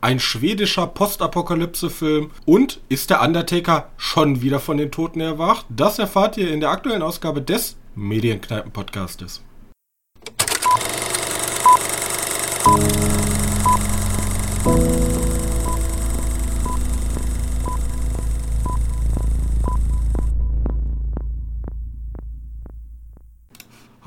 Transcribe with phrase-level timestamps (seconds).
[0.00, 5.66] ein schwedischer Postapokalypse-Film und ist der Undertaker schon wieder von den Toten erwacht?
[5.68, 9.42] Das erfahrt ihr in der aktuellen Ausgabe des Medienkneipen-Podcastes.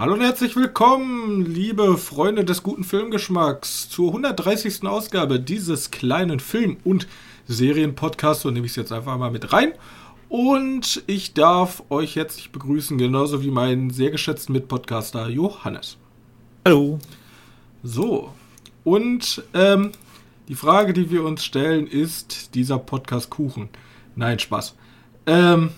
[0.02, 4.88] Hallo und herzlich willkommen, liebe Freunde des guten Filmgeschmacks, zur 130.
[4.88, 7.08] Ausgabe dieses kleinen Film- und
[7.48, 8.44] Serienpodcasts.
[8.46, 9.74] Und nehme ich es jetzt einfach mal mit rein.
[10.28, 15.98] Und ich darf euch herzlich begrüßen, genauso wie meinen sehr geschätzten Mitpodcaster Johannes.
[16.66, 16.98] Hallo.
[17.84, 18.34] So,
[18.84, 19.92] und ähm,
[20.48, 23.70] die Frage, die wir uns stellen, ist dieser Podcast Kuchen.
[24.16, 24.74] Nein, Spaß.
[25.28, 25.70] Ähm,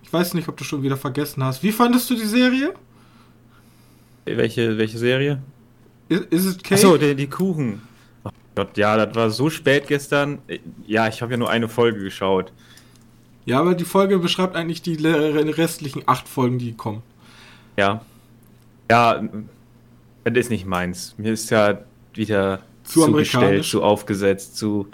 [0.00, 1.64] ich weiß nicht, ob du schon wieder vergessen hast.
[1.64, 2.72] Wie fandest du die Serie?
[4.24, 5.42] Welche, welche Serie?
[6.08, 6.74] Is, is it cake?
[6.74, 7.82] Achso, die, die Kuchen.
[8.24, 10.38] Oh Gott, ja, das war so spät gestern.
[10.86, 12.52] Ja, ich habe ja nur eine Folge geschaut.
[13.44, 17.02] Ja, aber die Folge beschreibt eigentlich die restlichen acht Folgen, die kommen.
[17.76, 18.04] Ja.
[18.90, 19.22] Ja,
[20.24, 21.14] das ist nicht meins.
[21.18, 21.80] Mir ist ja
[22.14, 24.86] wieder zu zugestellt, zu aufgesetzt, zu.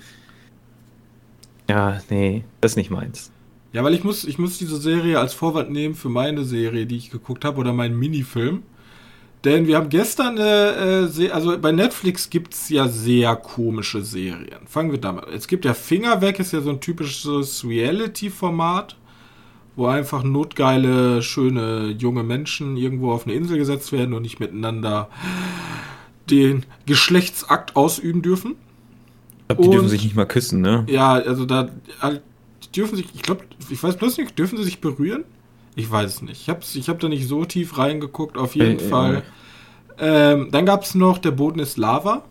[1.69, 3.31] Ja, nee, das ist nicht meins.
[3.73, 6.97] Ja, weil ich muss, ich muss diese Serie als Vorwand nehmen für meine Serie, die
[6.97, 8.63] ich geguckt habe, oder meinen Minifilm.
[9.45, 14.67] Denn wir haben gestern, äh, äh, also bei Netflix gibt es ja sehr komische Serien.
[14.67, 15.33] Fangen wir damit an.
[15.33, 18.97] Es gibt ja Finger weg, ist ja so ein typisches Reality-Format,
[19.77, 25.09] wo einfach notgeile, schöne, junge Menschen irgendwo auf eine Insel gesetzt werden und nicht miteinander
[26.31, 28.57] den Geschlechtsakt ausüben dürfen.
[29.43, 30.85] Ich glaube, die und, dürfen sich nicht mal küssen, ne?
[30.89, 31.69] Ja, also da
[32.01, 32.19] also,
[32.75, 35.25] dürfen sich, ich glaube, ich weiß bloß nicht, dürfen sie sich berühren?
[35.79, 36.43] Ich weiß es nicht.
[36.43, 39.23] Ich habe ich hab da nicht so tief reingeguckt, auf jeden äh, Fall.
[39.97, 40.33] Äh.
[40.33, 42.25] Ähm, dann gab es noch Der Boden ist Lava.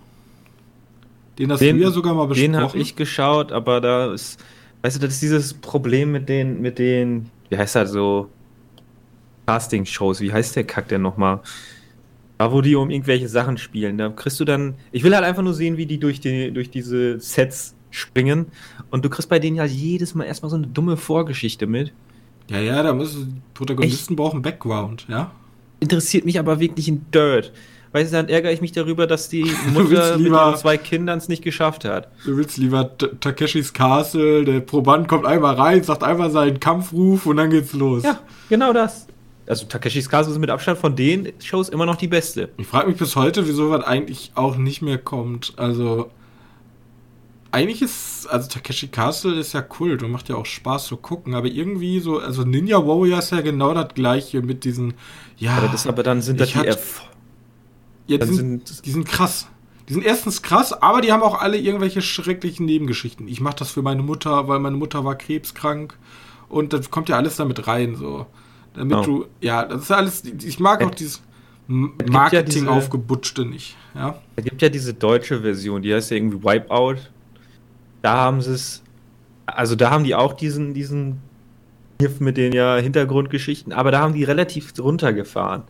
[1.40, 2.52] Den hast den, du ja sogar mal besprochen.
[2.52, 4.44] Den habe ich geschaut, aber da ist,
[4.82, 8.28] weißt du, das ist dieses Problem mit den, mit den, wie heißt das so,
[9.46, 11.40] Casting-Shows, wie heißt der Kack denn nochmal?
[12.40, 15.44] Da, wo die um irgendwelche Sachen spielen, da kriegst du dann, ich will halt einfach
[15.44, 18.48] nur sehen, wie die durch, die, durch diese Sets springen
[18.92, 21.94] und du kriegst bei denen ja jedes Mal erstmal so eine dumme Vorgeschichte mit.
[22.50, 24.18] Ja, ja, da müssen Protagonisten Echt?
[24.18, 25.32] brauchen Background, ja.
[25.80, 27.52] Interessiert mich aber wirklich ein Dirt.
[27.92, 29.44] Weißt du, dann ärgere ich mich darüber, dass die
[29.74, 32.10] Mutter lieber, mit ihren zwei Kindern es nicht geschafft hat.
[32.26, 37.38] Du willst lieber Takeshis Castle, der Proband kommt einmal rein, sagt einmal seinen Kampfruf und
[37.38, 38.04] dann geht's los.
[38.04, 38.20] Ja,
[38.50, 39.08] genau das.
[39.48, 42.50] Also Takeshis Castle ist mit Abstand von den Shows immer noch die beste.
[42.58, 45.54] Ich frage mich bis heute, wieso was eigentlich auch nicht mehr kommt.
[45.56, 46.10] Also
[47.52, 51.34] eigentlich ist, also Takeshi Castle ist ja Kult und macht ja auch Spaß zu gucken,
[51.34, 54.94] aber irgendwie so, also Ninja Warrior ist ja genau das gleiche mit diesen,
[55.38, 55.56] ja.
[55.56, 57.04] Aber, das, aber dann sind das die F.
[58.08, 59.48] Ja, die sind, sind, die sind krass.
[59.88, 63.28] Die sind erstens krass, aber die haben auch alle irgendwelche schrecklichen Nebengeschichten.
[63.28, 65.98] Ich mache das für meine Mutter, weil meine Mutter war krebskrank
[66.50, 68.26] und das kommt ja alles damit rein, so.
[68.74, 69.04] Damit oh.
[69.04, 71.22] du, ja, das ist alles, ich mag auch dieses
[71.68, 74.22] Marketing-aufgebutschte ja nicht, ja.
[74.36, 76.98] Es gibt ja diese deutsche Version, die heißt ja irgendwie Wipeout
[78.02, 78.84] da haben sie es,
[79.46, 81.22] also da haben die auch diesen, diesen
[82.20, 85.64] mit den ja Hintergrundgeschichten, aber da haben die relativ runtergefahren.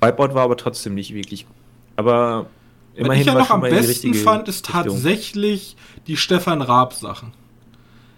[0.00, 1.56] Wipeout war aber trotzdem nicht wirklich gut.
[1.96, 2.46] Aber
[2.94, 7.32] immerhin was ich ja noch am besten fand, ist tatsächlich die Stefan Raab Sachen.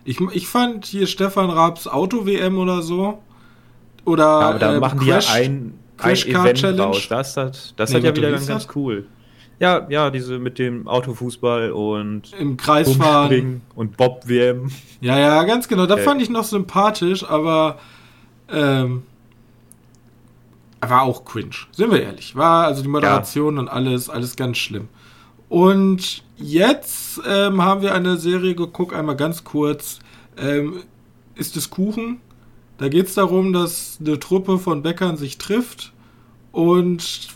[0.05, 3.19] Ich, ich fand hier Stefan Raabs Auto-WM oder so.
[4.05, 6.83] Oder ja, aber da äh, machen Crash, die ja ein, ein Event Challenge.
[6.83, 7.07] raus.
[7.09, 9.07] Das hat, das nee, hat ja wieder ganz, ganz cool.
[9.59, 14.71] Ja, ja, diese mit dem Autofußball und im Kreisfahren und Bob WM.
[15.01, 15.87] Ja, ja, ganz genau.
[15.87, 16.03] Da okay.
[16.03, 17.79] fand ich noch sympathisch, aber
[18.51, 19.05] ähm,
[20.81, 21.57] war auch cringe.
[21.73, 22.37] Sind wir ehrlich.
[22.37, 23.61] War also die Moderation ja.
[23.61, 24.89] und alles, alles ganz schlimm.
[25.49, 30.01] Und jetzt ähm, haben wir eine Serie geguckt, einmal ganz kurz.
[30.37, 30.83] Ähm,
[31.35, 32.21] ist es Kuchen?
[32.79, 35.93] Da geht es darum, dass eine Truppe von Bäckern sich trifft
[36.53, 37.29] und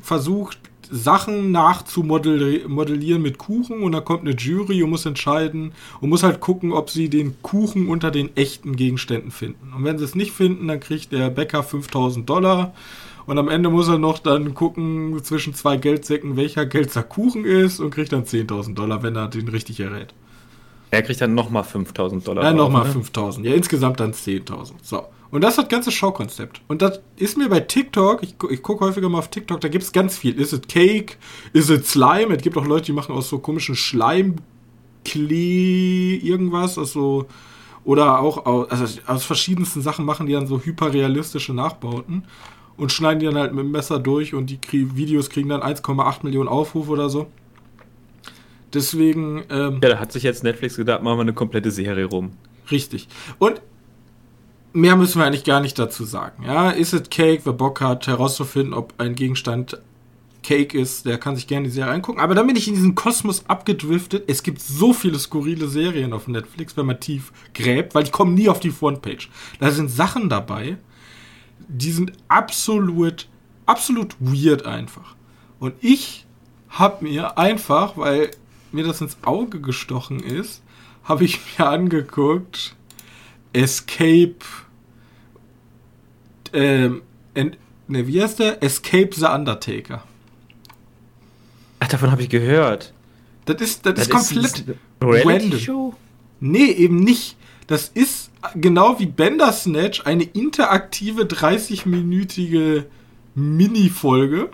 [0.00, 0.58] versucht,
[0.90, 6.40] Sachen nachzumodellieren mit Kuchen und da kommt eine Jury und muss entscheiden und muss halt
[6.40, 9.72] gucken, ob sie den Kuchen unter den echten Gegenständen finden.
[9.76, 12.72] Und wenn sie es nicht finden, dann kriegt der Bäcker 5000 Dollar
[13.26, 17.78] und am Ende muss er noch dann gucken zwischen zwei Geldsäcken, welcher Geldsack Kuchen ist
[17.78, 20.14] und kriegt dann 10.000 Dollar, wenn er den richtig errät.
[20.90, 22.42] Er kriegt dann nochmal 5000 Dollar.
[22.42, 23.44] Ja, nochmal 5000.
[23.44, 24.72] Ja, insgesamt dann 10.000.
[24.80, 25.04] So.
[25.30, 26.62] Und das ist das ganze Showkonzept.
[26.68, 29.84] Und das ist mir bei TikTok, ich, ich gucke häufiger mal auf TikTok, da gibt
[29.84, 30.38] es ganz viel.
[30.40, 31.16] Ist es Cake?
[31.52, 32.34] Ist es Slime?
[32.34, 34.36] Es gibt auch Leute, die machen aus so komischen Schleim,
[35.04, 37.26] Klee, irgendwas, also
[37.84, 42.24] oder auch aus, also aus verschiedensten Sachen machen die dann so hyperrealistische Nachbauten
[42.76, 44.58] und schneiden die dann halt mit dem Messer durch und die
[44.96, 47.26] Videos kriegen dann 1,8 Millionen Aufrufe oder so.
[48.74, 49.44] Deswegen.
[49.50, 52.32] Ähm, ja, da hat sich jetzt Netflix gedacht, machen wir eine komplette Serie rum.
[52.70, 53.08] Richtig.
[53.38, 53.62] Und
[54.72, 56.44] mehr müssen wir eigentlich gar nicht dazu sagen.
[56.44, 59.78] Ja, ist es Cake, wer Bock hat, herauszufinden, ob ein Gegenstand
[60.42, 62.20] Cake ist, der kann sich gerne die Serie angucken.
[62.20, 64.24] Aber dann bin ich in diesen Kosmos abgedriftet.
[64.28, 68.34] Es gibt so viele skurrile Serien auf Netflix, wenn man tief gräbt, weil die kommen
[68.34, 69.28] nie auf die Frontpage.
[69.58, 70.78] Da sind Sachen dabei,
[71.68, 73.28] die sind absolut,
[73.66, 75.16] absolut weird einfach.
[75.58, 76.24] Und ich
[76.70, 78.30] habe mir einfach, weil
[78.72, 80.62] mir das ins Auge gestochen ist,
[81.04, 82.76] habe ich mir angeguckt
[83.52, 84.36] Escape
[86.52, 87.02] ähm,
[87.34, 88.62] ne, wie heißt der?
[88.62, 90.04] Escape the Undertaker.
[91.80, 92.92] Ach, davon habe ich gehört.
[93.44, 95.58] Das ist, das, das ist komplett random.
[95.58, 95.94] Show?
[96.40, 97.36] Nee, eben nicht.
[97.66, 102.84] Das ist genau wie Bandersnatch eine interaktive 30-minütige
[103.34, 104.50] Mini-Folge.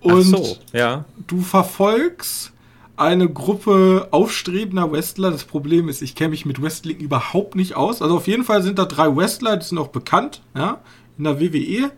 [0.00, 1.04] Und so, ja.
[1.26, 2.52] du verfolgst
[2.96, 5.30] eine Gruppe aufstrebender Wrestler.
[5.30, 8.02] Das Problem ist, ich kenne mich mit Wrestling überhaupt nicht aus.
[8.02, 10.80] Also auf jeden Fall sind da drei Wrestler, die sind auch bekannt, ja,
[11.18, 11.90] in der WWE.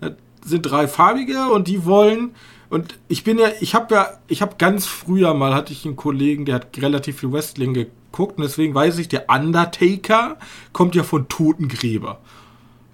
[0.00, 0.12] Das
[0.44, 2.34] sind drei farbige und die wollen
[2.72, 5.94] und ich bin ja, ich habe ja, ich habe ganz früher mal hatte ich einen
[5.94, 10.38] Kollegen, der hat relativ viel Wrestling geguckt und deswegen weiß ich, der Undertaker
[10.72, 12.20] kommt ja von Totengräber.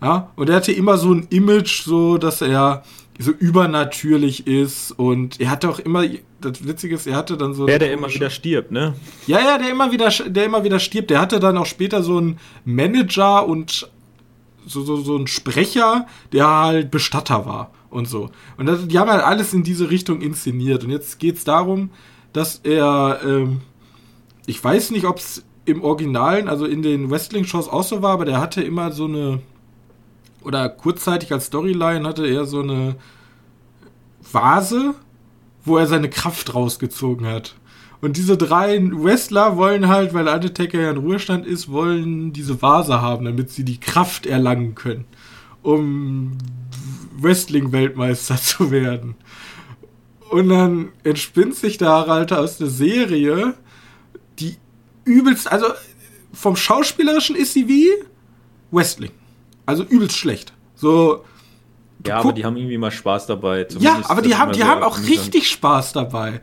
[0.03, 2.83] Ja, und er hatte immer so ein Image, so dass er
[3.19, 6.05] so übernatürlich ist und er hatte auch immer,
[6.41, 7.67] das Witzige ist, er hatte dann so.
[7.67, 8.95] Der, der immer wieder stirbt, ne?
[9.27, 11.11] Ja, ja, der immer wieder, der immer wieder stirbt.
[11.11, 13.91] Der hatte dann auch später so einen Manager und
[14.67, 18.31] so, so, so einen Sprecher, der halt Bestatter war und so.
[18.57, 20.85] Und das, die haben halt alles in diese Richtung inszeniert.
[20.85, 21.91] Und jetzt geht es darum,
[22.33, 23.63] dass er, ähm,
[24.47, 28.25] ich weiß nicht, ob es im Originalen, also in den Wrestling-Shows auch so war, aber
[28.25, 29.41] der hatte immer so eine,
[30.43, 32.97] oder kurzzeitig als Storyline hatte er so eine
[34.33, 34.95] Vase,
[35.65, 37.57] wo er seine Kraft rausgezogen hat.
[38.01, 43.01] Und diese drei Wrestler wollen halt, weil Undertaker ja in Ruhestand ist, wollen diese Vase
[43.01, 45.05] haben, damit sie die Kraft erlangen können,
[45.63, 46.39] um
[47.21, 49.17] Wrestling-Weltmeister zu werden.
[50.31, 53.55] Und dann entspinnt sich da halt aus der Serie,
[54.39, 54.57] die
[55.05, 55.67] übelst, also
[56.33, 57.89] vom Schauspielerischen ist sie wie
[58.71, 59.11] Wrestling.
[59.69, 60.53] Also übelst schlecht.
[60.75, 61.25] So.
[62.07, 63.67] Ja, aber die haben irgendwie mal Spaß dabei.
[63.79, 66.41] Ja, aber die haben, die haben auch richtig Spaß dabei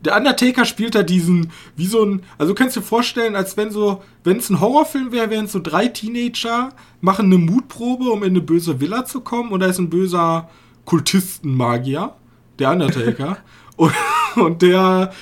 [0.00, 3.70] der Undertaker spielt da diesen, wie so ein, also du kannst dir vorstellen, als wenn
[3.70, 6.70] so, wenn es ein Horrorfilm wäre, wären so drei Teenager,
[7.00, 10.48] machen eine Mutprobe, um in eine böse Villa zu kommen, und da ist ein böser
[10.84, 12.14] Kultistenmagier,
[12.58, 13.38] der Undertaker,
[13.76, 13.92] und,
[14.36, 15.12] und der,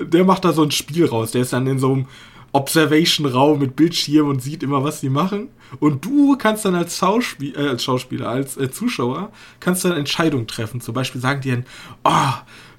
[0.00, 2.06] der macht da so ein Spiel raus, der ist dann in so einem
[2.52, 5.48] Observation-Raum mit Bildschirm und sieht immer, was die machen.
[5.80, 10.46] Und du kannst dann als, Schauspiel, äh, als Schauspieler, als äh, Zuschauer, kannst dann Entscheidungen
[10.46, 10.80] treffen.
[10.80, 11.64] Zum Beispiel sagen die dann,
[12.04, 12.34] oh,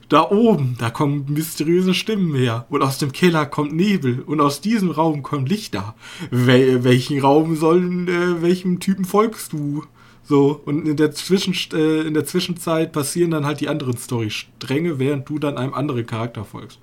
[0.09, 2.67] da oben, da kommen mysteriöse Stimmen her.
[2.69, 4.21] Und aus dem Keller kommt Nebel.
[4.21, 5.95] Und aus diesem Raum kommen Lichter.
[6.29, 9.83] Wel welchen Raum sollen, äh, welchem Typen folgst du?
[10.25, 14.97] So, und in der, Zwischen äh, in der Zwischenzeit passieren dann halt die anderen Storystränge,
[14.99, 16.79] während du dann einem anderen Charakter folgst.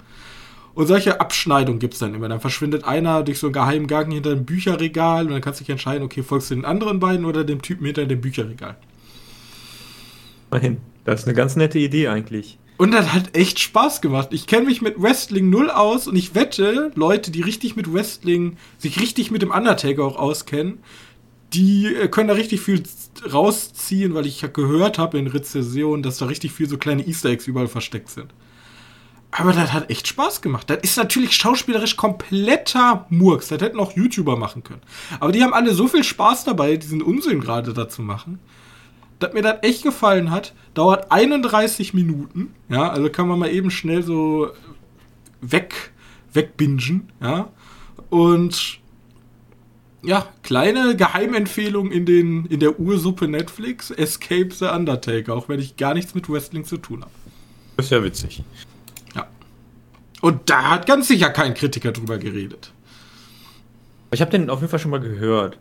[0.75, 2.29] Und solche Abschneidungen gibt es dann immer.
[2.29, 5.65] Dann verschwindet einer durch so einen geheimen Gang hinter einem Bücherregal und dann kannst du
[5.65, 8.77] dich entscheiden, okay, folgst du den anderen beiden oder dem Typen hinter dem Bücherregal.
[10.51, 10.79] Immerhin.
[11.05, 12.59] Das ist eine ganz nette Idee eigentlich.
[12.77, 14.29] Und das hat echt Spaß gemacht.
[14.33, 18.57] Ich kenne mich mit Wrestling null aus und ich wette, Leute, die richtig mit Wrestling,
[18.79, 20.79] sich richtig mit dem Undertaker auch auskennen,
[21.53, 22.83] die äh, können da richtig viel
[23.31, 27.47] rausziehen, weil ich gehört habe in Rezessionen, dass da richtig viel so kleine Easter Eggs
[27.47, 28.33] überall versteckt sind.
[29.33, 30.69] Aber das hat echt Spaß gemacht.
[30.69, 33.49] Das ist natürlich schauspielerisch kompletter Murks.
[33.49, 34.83] Das hätten auch YouTuber machen können.
[35.21, 38.41] Aber die haben alle so viel Spaß dabei, diesen Unsinn gerade dazu machen
[39.21, 40.55] dass mir das echt gefallen hat.
[40.75, 42.55] Dauert 31 Minuten.
[42.69, 44.51] Ja, also kann man mal eben schnell so
[45.41, 45.93] weg,
[46.33, 47.11] wegbingen.
[47.21, 47.51] Ja.
[48.09, 48.81] Und
[50.03, 55.77] ja, kleine Geheimempfehlung in, den, in der Ursuppe Netflix: Escape the Undertaker, auch wenn ich
[55.77, 57.13] gar nichts mit Wrestling zu tun habe.
[57.77, 58.43] Ist ja witzig.
[60.21, 62.73] Und da hat ganz sicher kein Kritiker drüber geredet.
[64.13, 65.59] Ich habe den auf jeden Fall schon mal gehört.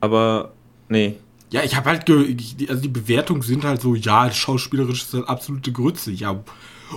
[0.00, 0.52] Aber
[0.88, 1.16] nee,
[1.50, 5.72] ja, ich habe halt, also die Bewertungen sind halt so, ja, schauspielerisch ist das absolute
[5.72, 6.12] Grütze.
[6.12, 6.44] Ja,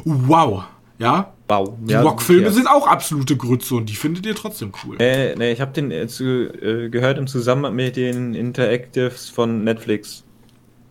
[0.05, 0.65] wow.
[0.99, 1.33] Ja?
[1.47, 1.73] Wow.
[1.81, 2.51] Die ja, Rockfilme ja.
[2.51, 4.97] sind auch absolute Grütze und die findet ihr trotzdem cool.
[4.99, 9.63] Äh, nee, ich habe den äh, zu, äh, gehört im Zusammenhang mit den Interactives von
[9.63, 10.23] Netflix.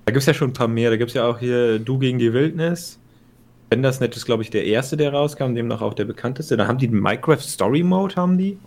[0.07, 0.91] Da gibt es ja schon ein paar mehr.
[0.91, 2.99] Da gibt es ja auch hier Du gegen die Wildnis.
[3.73, 6.59] Bandersnet ist, glaube ich, der erste, der rauskam, demnach auch der bekannteste.
[6.59, 8.59] Dann haben die den Minecraft Story Mode, haben die.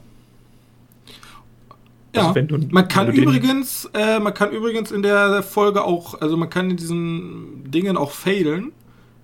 [2.15, 6.37] Ja, also du, man kann übrigens, äh, man kann übrigens in der Folge auch, also
[6.37, 8.71] man kann in diesen Dingen auch failen.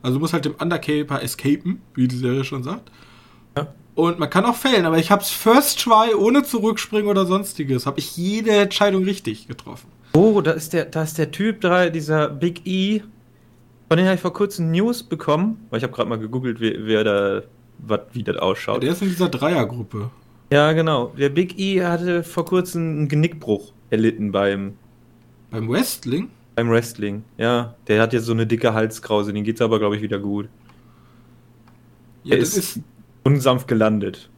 [0.04, 2.92] Also du musst halt dem Undercaper escapen, wie die Serie schon sagt.
[3.58, 3.74] Ja.
[3.96, 7.88] Und man kann auch fällen, aber ich hab's First Try ohne zurückspringen oder sonstiges.
[7.88, 9.88] Habe ich jede Entscheidung richtig getroffen.
[10.14, 13.02] Oh, da ist der, da ist der Typ da, dieser Big E.
[13.92, 16.76] Von dem habe ich vor kurzem News bekommen, weil ich habe gerade mal gegoogelt, wer,
[16.86, 17.42] wer da,
[17.80, 18.76] wat, wie das ausschaut.
[18.76, 20.10] Ja, der ist in dieser Dreiergruppe.
[20.50, 21.12] Ja, genau.
[21.18, 24.78] Der Big E hatte vor kurzem einen Genickbruch erlitten beim.
[25.50, 26.30] Beim Wrestling?
[26.56, 27.76] Beim Wrestling, ja.
[27.90, 30.48] Der hat jetzt so eine dicke Halskrause, den geht's aber, glaube ich, wieder gut.
[32.24, 32.84] Ja, er das ist, ist
[33.26, 34.30] unsanft gelandet.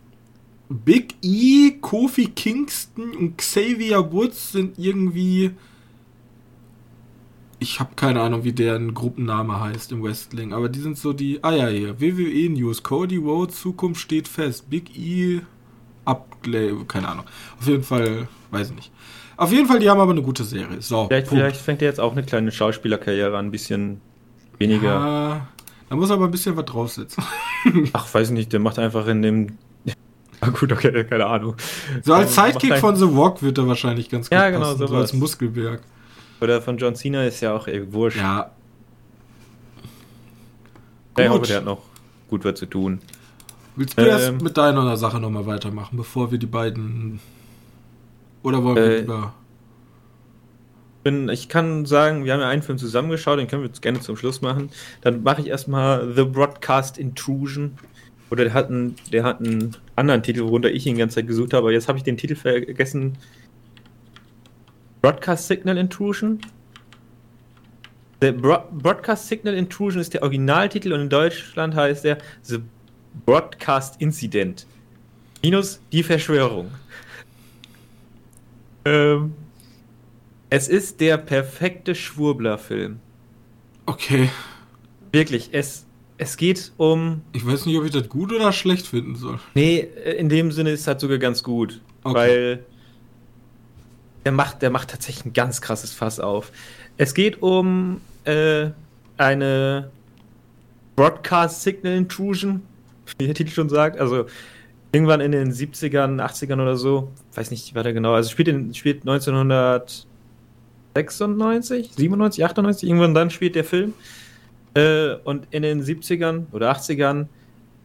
[0.67, 5.51] Big E, Kofi Kingston und Xavier Woods sind irgendwie.
[7.63, 11.41] Ich habe keine Ahnung, wie deren Gruppenname heißt im Wrestling, aber die sind so die.
[11.43, 12.01] Ah ja, hier.
[12.01, 12.83] WWE News.
[12.83, 14.69] Cody Rhodes Zukunft steht fest.
[14.69, 15.39] Big E
[16.03, 17.25] Upglay, keine Ahnung.
[17.57, 18.91] Auf jeden Fall, weiß ich nicht.
[19.37, 20.81] Auf jeden Fall, die haben aber eine gute Serie.
[20.81, 24.01] So, vielleicht, vielleicht fängt er jetzt auch eine kleine Schauspielerkarriere an, ein bisschen
[24.57, 24.89] weniger.
[24.89, 25.47] Ja,
[25.87, 27.23] da muss aber ein bisschen was draufsetzen.
[27.93, 29.47] Ach, weiß nicht, der macht einfach in dem.
[30.41, 31.55] Ah, gut, okay, keine Ahnung.
[32.01, 34.95] So als Sidekick von The Rock wird er wahrscheinlich ganz gut ja, genau, passen, so
[34.97, 35.81] als Muskelberg.
[36.43, 38.17] Oder von John Cena ist ja auch ey, wurscht.
[38.17, 38.51] Ja.
[41.17, 41.81] Ich hoffe, der hat noch
[42.27, 42.99] gut was zu tun.
[43.77, 47.21] Willst du ähm, erst mit deiner Sache nochmal weitermachen, bevor wir die beiden.
[48.41, 49.33] Oder wollen wir äh, lieber.
[51.03, 54.01] Bin, ich kann sagen, wir haben ja einen Film zusammengeschaut, den können wir jetzt gerne
[54.01, 54.69] zum Schluss machen.
[54.99, 57.77] Dann mache ich erstmal The Broadcast Intrusion.
[58.29, 61.27] Oder der hat, einen, der hat einen anderen Titel, worunter ich ihn die ganze Zeit
[61.27, 63.17] gesucht habe, aber jetzt habe ich den Titel vergessen.
[65.03, 66.39] Broadcast Signal Intrusion?
[68.21, 72.59] The Broadcast Signal Intrusion ist der Originaltitel und in Deutschland heißt er The
[73.25, 74.65] Broadcast Incident.
[75.43, 76.71] Minus die Verschwörung.
[78.85, 79.33] ähm,
[80.49, 83.01] es ist der perfekte Schwurbler-Film.
[83.85, 84.29] Okay.
[85.11, 85.85] Wirklich, es,
[86.17, 87.23] es geht um.
[87.33, 89.37] Ich weiß nicht, ob ich das gut oder schlecht finden soll.
[89.53, 89.79] Nee,
[90.17, 91.81] in dem Sinne ist es halt sogar ganz gut.
[92.05, 92.15] Okay.
[92.15, 92.65] Weil
[94.25, 96.51] der macht, der macht tatsächlich ein ganz krasses Fass auf.
[96.97, 98.69] Es geht um äh,
[99.17, 99.89] eine
[100.95, 102.61] Broadcast Signal Intrusion
[103.17, 103.99] wie der Titel schon sagt.
[103.99, 104.25] Also
[104.91, 108.13] irgendwann in den 70ern, 80ern oder so, weiß nicht weiter genau.
[108.13, 113.93] Also spielt, in, spielt 1996, 97, 98, irgendwann dann spielt der Film.
[114.75, 117.27] Äh, und in den 70ern oder 80ern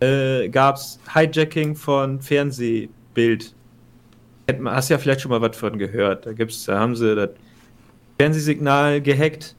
[0.01, 3.55] äh, gab es Hijacking von Fernsehbild.
[4.49, 6.25] Hast ja vielleicht schon mal was von gehört.
[6.25, 7.31] Da gibt's, da haben sie das
[8.19, 9.55] Fernsehsignal gehackt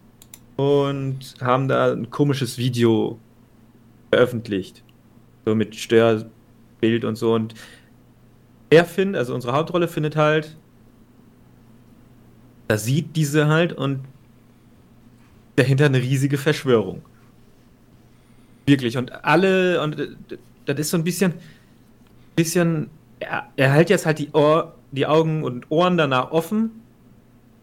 [0.55, 3.19] und haben da ein komisches Video
[4.11, 4.83] veröffentlicht.
[5.45, 7.35] So mit Störbild und so.
[7.35, 7.53] Und
[8.71, 10.57] er findet, also unsere Hauptrolle findet halt,
[12.67, 14.01] da sieht diese halt und
[15.55, 17.03] dahinter eine riesige Verschwörung.
[18.65, 18.97] Wirklich.
[18.97, 20.17] Und alle, und
[20.65, 21.33] das ist so ein bisschen,
[22.35, 26.71] bisschen, er, er hält jetzt halt die, Ohr, die Augen und Ohren danach offen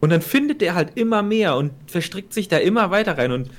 [0.00, 3.50] und dann findet er halt immer mehr und verstrickt sich da immer weiter rein und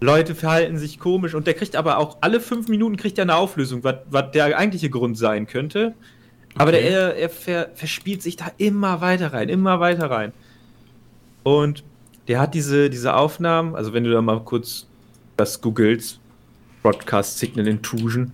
[0.00, 3.36] Leute verhalten sich komisch und der kriegt aber auch alle fünf Minuten kriegt er eine
[3.36, 5.94] Auflösung, was, was der eigentliche Grund sein könnte.
[6.56, 6.82] Aber okay.
[6.82, 10.32] der, er, er ver, verspielt sich da immer weiter rein, immer weiter rein.
[11.42, 11.84] Und
[12.28, 14.86] der hat diese, diese Aufnahmen, also wenn du da mal kurz
[15.36, 16.20] das googelst,
[16.82, 18.32] Broadcast Signal Intrusion,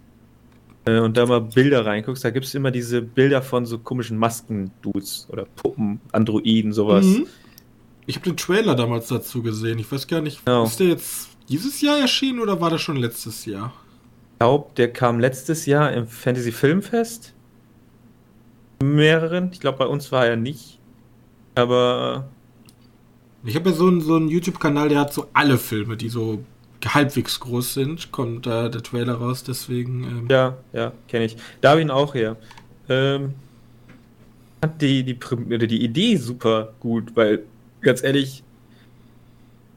[0.87, 5.27] und da mal Bilder reinguckst, da gibt es immer diese Bilder von so komischen Masken-Dudes
[5.31, 7.05] oder Puppen, Androiden, sowas.
[7.05, 7.27] Mhm.
[8.07, 9.79] Ich habe den Trailer damals dazu gesehen.
[9.79, 10.65] Ich weiß gar nicht, genau.
[10.65, 13.73] ist der jetzt dieses Jahr erschienen oder war das schon letztes Jahr?
[14.33, 17.35] Ich glaube, der kam letztes Jahr im Fantasy Filmfest.
[18.83, 19.51] Mehreren.
[19.53, 20.79] Ich glaube, bei uns war er nicht.
[21.55, 22.29] Aber.
[23.45, 26.43] Ich habe ja so einen, so einen YouTube-Kanal, der hat so alle Filme, die so
[26.87, 28.13] halbwegs groß sind.
[28.13, 30.05] Kommt da der Trailer raus, deswegen.
[30.05, 31.37] Ähm ja, ja, kenne ich.
[31.61, 32.37] Da habe ich ihn auch her.
[32.89, 33.35] Ähm,
[34.63, 35.19] hat die, die,
[35.69, 37.45] die Idee super gut, weil
[37.81, 38.43] ganz ehrlich,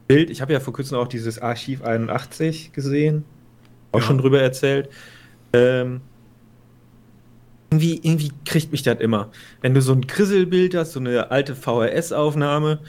[0.06, 3.24] Bild, ich habe ja vor kurzem auch dieses Archiv 81 gesehen,
[3.92, 4.06] auch ja.
[4.06, 4.90] schon drüber erzählt.
[5.54, 6.02] Ähm,
[7.70, 9.30] irgendwie, irgendwie kriegt mich das immer.
[9.62, 12.80] Wenn du so ein Krisselbild hast, so eine alte VHS-Aufnahme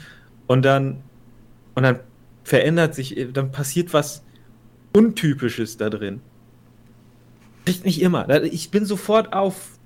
[0.46, 1.02] und dann,
[1.74, 2.00] und dann
[2.46, 4.22] verändert sich, dann passiert was
[4.92, 6.20] Untypisches da drin.
[7.82, 8.28] Mich immer.
[8.44, 9.76] Ich bin sofort auf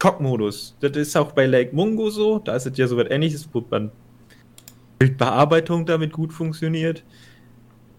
[0.00, 0.76] Schockmodus.
[0.80, 2.38] Das ist auch bei Lake Mungo so.
[2.38, 3.90] Da ist es ja so was ähnliches, wo man
[4.98, 7.02] Bildbearbeitung damit gut funktioniert.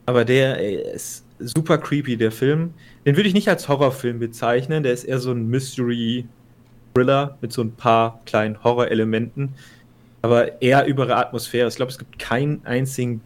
[0.05, 2.75] Aber der ey, ist super creepy, der Film.
[3.07, 4.83] Den würde ich nicht als Horrorfilm bezeichnen.
[4.83, 9.55] Der ist eher so ein Mystery-Thriller mit so ein paar kleinen Horrorelementen.
[10.21, 11.67] Aber eher über Atmosphäre.
[11.67, 13.21] Ich glaube, es gibt keinen einzigen.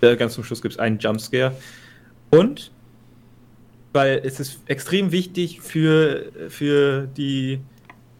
[0.00, 1.56] Äh, ganz zum Schluss gibt es einen Jumpscare.
[2.30, 2.70] Und
[3.92, 7.60] weil es ist extrem wichtig für, für die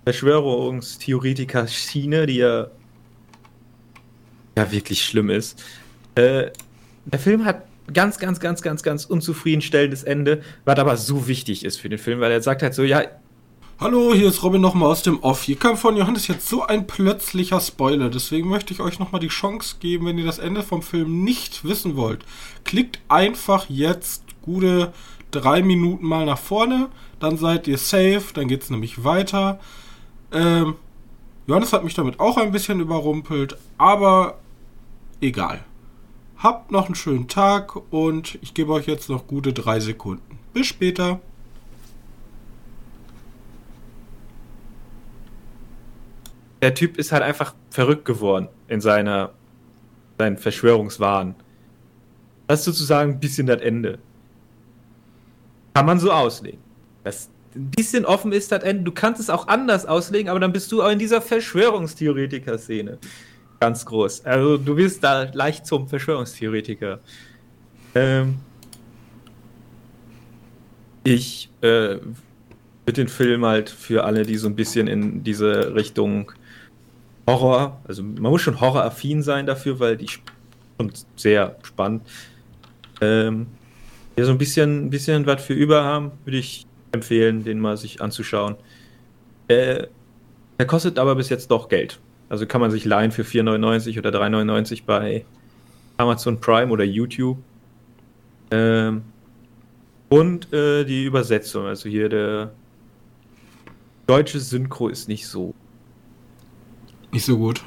[0.05, 2.69] Verschwörungstheoretiker-Schiene, die ja,
[4.57, 5.63] ja wirklich schlimm ist.
[6.15, 6.51] Äh,
[7.05, 11.79] der Film hat ganz, ganz, ganz, ganz, ganz unzufriedenstellendes Ende, was aber so wichtig ist
[11.79, 13.05] für den Film, weil er sagt halt so, ja.
[13.79, 15.43] Hallo, hier ist Robin nochmal aus dem Off.
[15.43, 19.29] Hier kam von Johannes jetzt so ein plötzlicher Spoiler, deswegen möchte ich euch nochmal die
[19.29, 22.25] Chance geben, wenn ihr das Ende vom Film nicht wissen wollt.
[22.65, 24.95] Klickt einfach jetzt gute
[25.31, 26.89] drei Minuten mal nach vorne,
[27.21, 29.61] dann seid ihr safe, dann geht es nämlich weiter.
[30.33, 30.77] Ähm,
[31.47, 34.39] Johannes hat mich damit auch ein bisschen überrumpelt, aber
[35.21, 35.63] egal.
[36.39, 40.39] Habt noch einen schönen Tag und ich gebe euch jetzt noch gute drei Sekunden.
[40.55, 41.21] Bis später.
[46.67, 49.31] Der Typ ist halt einfach verrückt geworden in seiner
[50.19, 51.37] seinen Verschwörungswahn.
[52.49, 54.01] Das ist sozusagen ein bisschen das Ende.
[55.75, 56.59] Kann man so auslegen.
[57.05, 58.83] Das ein bisschen offen ist das Ende.
[58.83, 62.99] Du kannst es auch anders auslegen, aber dann bist du auch in dieser Verschwörungstheoretiker-Szene
[63.61, 64.25] ganz groß.
[64.25, 66.99] Also du bist da leicht zum Verschwörungstheoretiker.
[67.95, 68.39] Ähm,
[71.05, 71.99] ich äh,
[72.87, 76.33] würde den Film halt für alle, die so ein bisschen in diese Richtung
[77.27, 82.03] Horror, also man muss schon horroraffin sein dafür, weil die schon sehr spannend.
[83.01, 83.47] Ähm,
[84.17, 88.01] ja, so ein bisschen, bisschen was für über haben, würde ich empfehlen, den mal sich
[88.01, 88.57] anzuschauen.
[89.49, 89.87] Äh,
[90.59, 92.01] er kostet aber bis jetzt doch Geld.
[92.29, 95.25] Also kann man sich leihen für 4,99 oder 3,99 bei
[95.97, 97.39] Amazon Prime oder YouTube.
[98.51, 99.03] Ähm,
[100.09, 102.53] und äh, die Übersetzung, also hier der
[104.07, 105.55] deutsche Synchro ist nicht so.
[107.13, 107.63] Nicht so gut.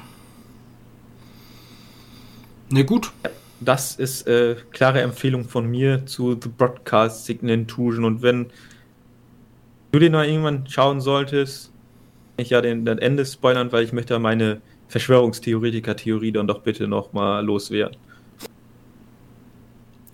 [2.70, 3.12] Ne, gut.
[3.60, 8.04] Das ist äh, klare Empfehlung von mir zu The Broadcast Signal Intrusion.
[8.04, 8.46] Und wenn
[9.92, 11.72] du den mal irgendwann schauen solltest,
[12.36, 17.44] ich ja den, das Ende spoilern, weil ich möchte meine Verschwörungstheoretiker-Theorie dann doch bitte nochmal
[17.44, 17.96] loswerden.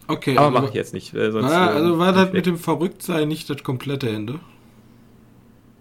[0.09, 0.37] Okay.
[0.37, 1.13] Aber also, mache ich jetzt nicht.
[1.13, 4.41] Sonst, war, also war das mit dem Verrücktsein nicht das komplette Ende?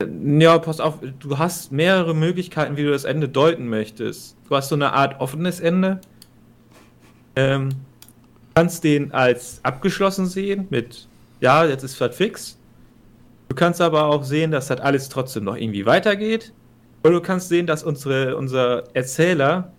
[0.01, 4.35] Ja, pass auf, du hast mehrere Möglichkeiten, wie du das Ende deuten möchtest.
[4.49, 6.01] Du hast so eine Art offenes Ende.
[7.37, 7.69] Ähm,
[8.55, 11.07] kannst den als abgeschlossen sehen, mit
[11.41, 12.57] ja, jetzt ist das fix.
[13.49, 16.53] Du kannst aber auch sehen, dass das alles trotzdem noch irgendwie weitergeht.
[17.03, 19.71] Oder du kannst sehen, dass unsere, unser Erzähler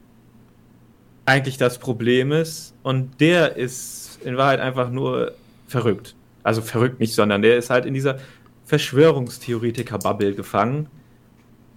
[1.24, 5.32] eigentlich das Problem ist und der ist in Wahrheit einfach nur
[5.66, 6.14] verrückt.
[6.44, 8.18] Also verrückt nicht, sondern der ist halt in dieser
[8.66, 10.88] Verschwörungstheoretiker-Bubble gefangen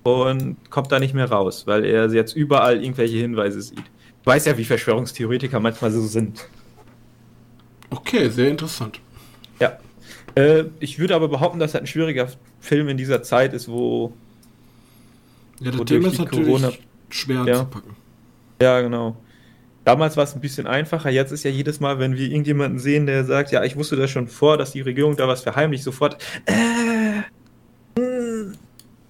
[0.04, 3.78] und kommt da nicht mehr raus, weil er jetzt überall irgendwelche Hinweise sieht.
[3.78, 6.48] Du weißt ja, wie Verschwörungstheoretiker manchmal so sind.
[7.90, 9.00] Okay, sehr interessant.
[9.60, 9.78] Ja.
[10.36, 12.28] Äh, ich würde aber behaupten, dass das ein schwieriger
[12.60, 14.14] Film in dieser Zeit ist, wo.
[15.60, 16.72] Ja, das Thema ist natürlich Corona
[17.10, 17.56] schwer ja.
[17.56, 17.96] zu packen.
[18.62, 19.18] Ja, genau.
[19.86, 21.10] Damals war es ein bisschen einfacher.
[21.10, 24.12] Jetzt ist ja jedes Mal, wenn wir irgendjemanden sehen, der sagt, ja, ich wusste das
[24.12, 26.22] schon vor, dass die Regierung da was verheimlicht, sofort.
[26.46, 26.69] Äh.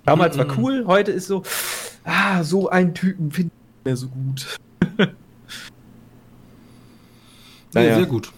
[0.10, 0.48] Damals mm -mm.
[0.48, 1.44] war cool, heute ist so,
[2.04, 4.58] ah, so einen Typen finde ich mehr so gut.
[7.76, 7.90] naja.
[7.90, 8.32] Ja, sehr gut.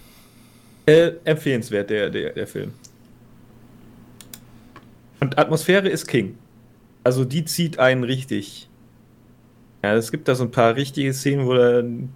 [0.86, 2.74] Äh, empfehlenswert, der, der, der Film.
[5.22, 6.38] Und Atmosphäre ist King.
[7.06, 8.68] Also die zieht einen richtig.
[9.82, 12.10] Ja, es gibt da so ein paar richtige Szenen, wo dann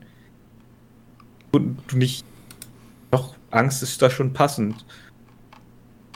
[1.54, 2.26] du nicht.
[3.10, 4.84] Doch, Angst ist da schon passend.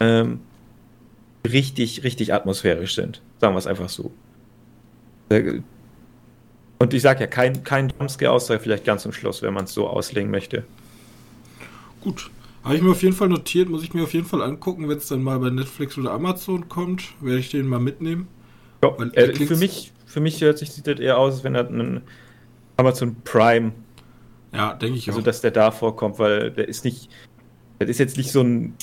[0.02, 0.41] Ähm,
[1.47, 3.21] richtig, richtig atmosphärisch sind.
[3.39, 4.12] Sagen wir es einfach so.
[6.80, 9.73] Und ich sage ja, kein, kein Jumpscare, außer vielleicht ganz zum Schluss, wenn man es
[9.73, 10.63] so auslegen möchte.
[12.02, 12.32] Gut.
[12.63, 14.97] Habe ich mir auf jeden Fall notiert, muss ich mir auf jeden Fall angucken, wenn
[14.97, 18.28] es dann mal bei Netflix oder Amazon kommt, werde ich den mal mitnehmen.
[18.84, 22.02] Ja, äh, für, mich, für mich hört sich das eher aus, als wenn er einen
[22.78, 23.71] Amazon Prime.
[24.54, 25.21] Ja, denke ich also, auch.
[25.21, 27.10] Also, dass der da vorkommt, weil der ist nicht.
[27.80, 28.73] Das ist jetzt nicht so ein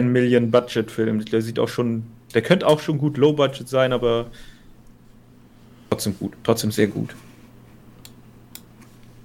[0.00, 1.24] 10 Million Budget Film.
[1.24, 2.04] Der sieht auch schon.
[2.34, 4.30] Der könnte auch schon gut Low Budget sein, aber
[5.90, 6.32] trotzdem gut.
[6.42, 7.14] Trotzdem sehr gut.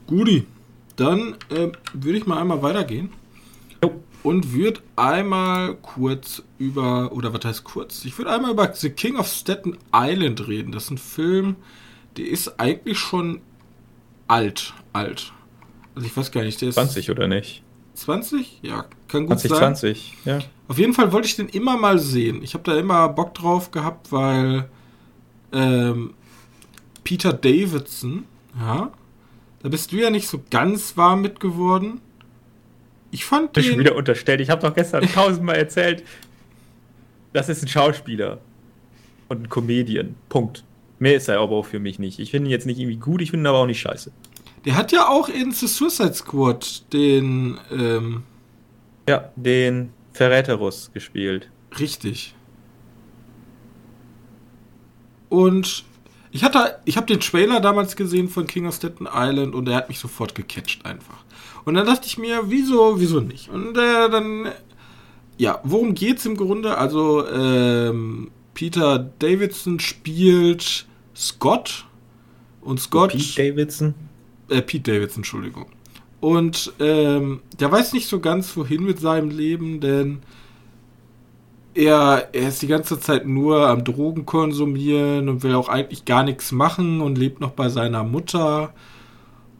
[0.07, 0.45] Guti.
[0.95, 3.09] Dann äh, würde ich mal einmal weitergehen
[4.23, 8.05] und würde einmal kurz über, oder was heißt kurz?
[8.05, 10.71] Ich würde einmal über The King of Staten Island reden.
[10.71, 11.57] Das ist ein Film,
[12.17, 13.41] der ist eigentlich schon
[14.27, 15.33] alt, alt.
[15.95, 16.75] Also ich weiß gar nicht, der ist...
[16.75, 17.61] 20 oder nicht?
[17.95, 18.59] 20?
[18.61, 19.59] Ja, kann gut 20, sein.
[19.59, 20.39] 20, ja.
[20.67, 22.41] Auf jeden Fall wollte ich den immer mal sehen.
[22.43, 24.67] Ich habe da immer Bock drauf gehabt, weil
[25.53, 26.13] ähm,
[27.03, 28.25] Peter Davidson,
[28.59, 28.91] ja,
[29.61, 32.01] da bist du ja nicht so ganz warm mit geworden
[33.11, 33.63] Ich fand den.
[33.63, 34.41] schon wieder unterstellt.
[34.41, 36.03] Ich habe doch gestern tausendmal erzählt,
[37.33, 38.39] das ist ein Schauspieler
[39.29, 40.15] und ein Comedian.
[40.29, 40.63] Punkt.
[40.99, 42.19] Mehr ist er aber auch für mich nicht.
[42.19, 44.11] Ich finde ihn jetzt nicht irgendwie gut, ich finde ihn aber auch nicht scheiße.
[44.65, 47.57] Der hat ja auch in The Suicide Squad den.
[47.71, 48.23] Ähm
[49.07, 51.49] ja, den Verräterus gespielt.
[51.79, 52.33] Richtig.
[55.29, 55.83] Und
[56.31, 59.75] ich hatte, ich habe den Trailer damals gesehen von King of Staten Island und der
[59.75, 61.23] hat mich sofort gecatcht einfach.
[61.65, 63.49] Und dann dachte ich mir, wieso, wieso nicht?
[63.49, 64.51] Und äh, dann,
[65.37, 66.77] ja, worum geht's im Grunde?
[66.77, 71.85] Also ähm, Peter Davidson spielt Scott
[72.61, 73.11] und Scott.
[73.11, 73.95] Pete Davidson.
[74.49, 75.65] Äh, Pete Davidson, Entschuldigung.
[76.19, 80.19] Und ähm, der weiß nicht so ganz, wohin mit seinem Leben, denn
[81.75, 86.23] er, er ist die ganze Zeit nur am Drogen konsumieren und will auch eigentlich gar
[86.23, 88.73] nichts machen und lebt noch bei seiner Mutter.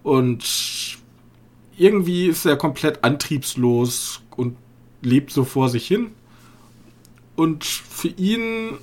[0.02, 0.98] Und
[1.78, 4.56] irgendwie ist er komplett antriebslos und
[5.02, 6.12] lebt so vor sich hin.
[7.36, 8.78] Und für ihn,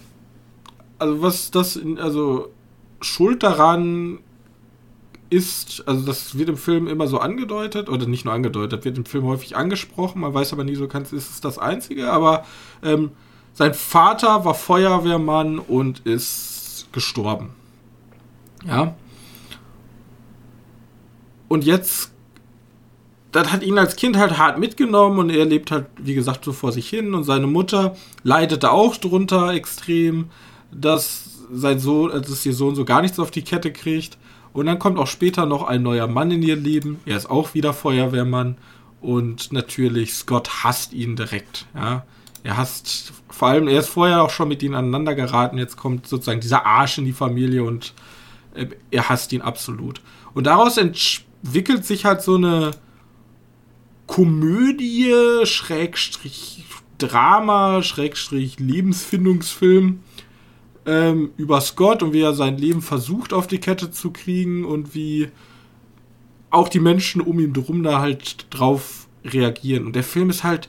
[0.99, 2.51] also was das, also
[3.01, 4.19] Schuld daran
[5.33, 9.07] ist, also das wird im Film immer so angedeutet, oder nicht nur angedeutet, wird im
[9.07, 12.45] Film häufig angesprochen, man weiß aber nie so ganz, ist es das Einzige, aber
[12.83, 13.13] ähm,
[13.55, 17.51] sein Vater war Feuerwehrmann und ist gestorben.
[18.67, 18.95] Ja.
[21.49, 22.13] Und jetzt,
[23.33, 26.53] das hat ihn als Kind halt hart mitgenommen und er lebt halt, wie gesagt, so
[26.53, 30.31] vor sich hin und seine Mutter leidete auch drunter extrem,
[30.71, 34.19] dass sein Sohn, dass ihr Sohn so gar nichts auf die Kette kriegt.
[34.53, 37.01] Und dann kommt auch später noch ein neuer Mann in ihr Leben.
[37.07, 38.57] Er ist auch wieder Feuerwehrmann.
[39.01, 41.67] Und natürlich, Scott hasst ihn direkt.
[41.75, 42.05] Ja.
[42.45, 45.59] Er hasst, vor allem, er ist vorher auch schon mit ihnen aneinander geraten.
[45.59, 47.95] Jetzt kommt sozusagen dieser Arsch in die Familie und
[48.55, 50.01] äh, er hasst ihn absolut.
[50.35, 52.73] Und daraus entwickelt sich halt so eine
[54.07, 55.13] Komödie,
[55.45, 56.65] Schrägstrich
[56.99, 60.01] Drama, Schrägstrich Lebensfindungsfilm
[60.87, 64.95] ähm, über Scott und wie er sein Leben versucht auf die Kette zu kriegen und
[64.95, 65.29] wie
[66.51, 69.87] auch die Menschen um ihn drum da halt drauf reagieren.
[69.87, 70.69] Und der Film ist halt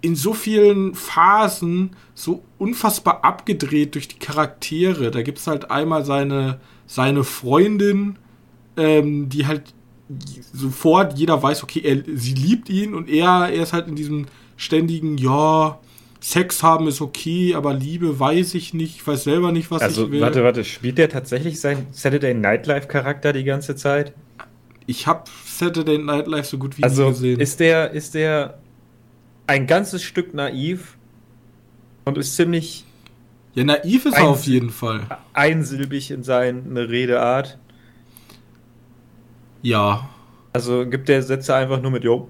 [0.00, 5.10] in so vielen Phasen so unfassbar abgedreht durch die Charaktere.
[5.10, 8.16] Da gibt es halt einmal seine, seine Freundin,
[8.76, 9.74] ähm, die halt
[10.52, 14.26] sofort jeder weiß, okay, er, sie liebt ihn und er, er ist halt in diesem
[14.56, 15.78] ständigen, ja,
[16.22, 20.04] Sex haben ist okay, aber Liebe weiß ich nicht, ich weiß selber nicht, was also,
[20.04, 20.20] ich will.
[20.20, 24.14] Warte, warte, spielt der tatsächlich seinen Saturday Nightlife Charakter die ganze Zeit?
[24.86, 27.40] Ich habe Saturday Nightlife so gut wie also, nie gesehen.
[27.40, 28.58] Ist der, ist der
[29.48, 30.96] ein ganzes Stück naiv
[32.04, 32.84] und ist ziemlich.
[33.54, 35.00] Ja, naiv ist er auf jeden Fall.
[35.32, 37.58] Einsilbig in seine Redeart.
[39.62, 40.08] Ja.
[40.52, 42.28] Also gibt der Sätze einfach nur mit Jo,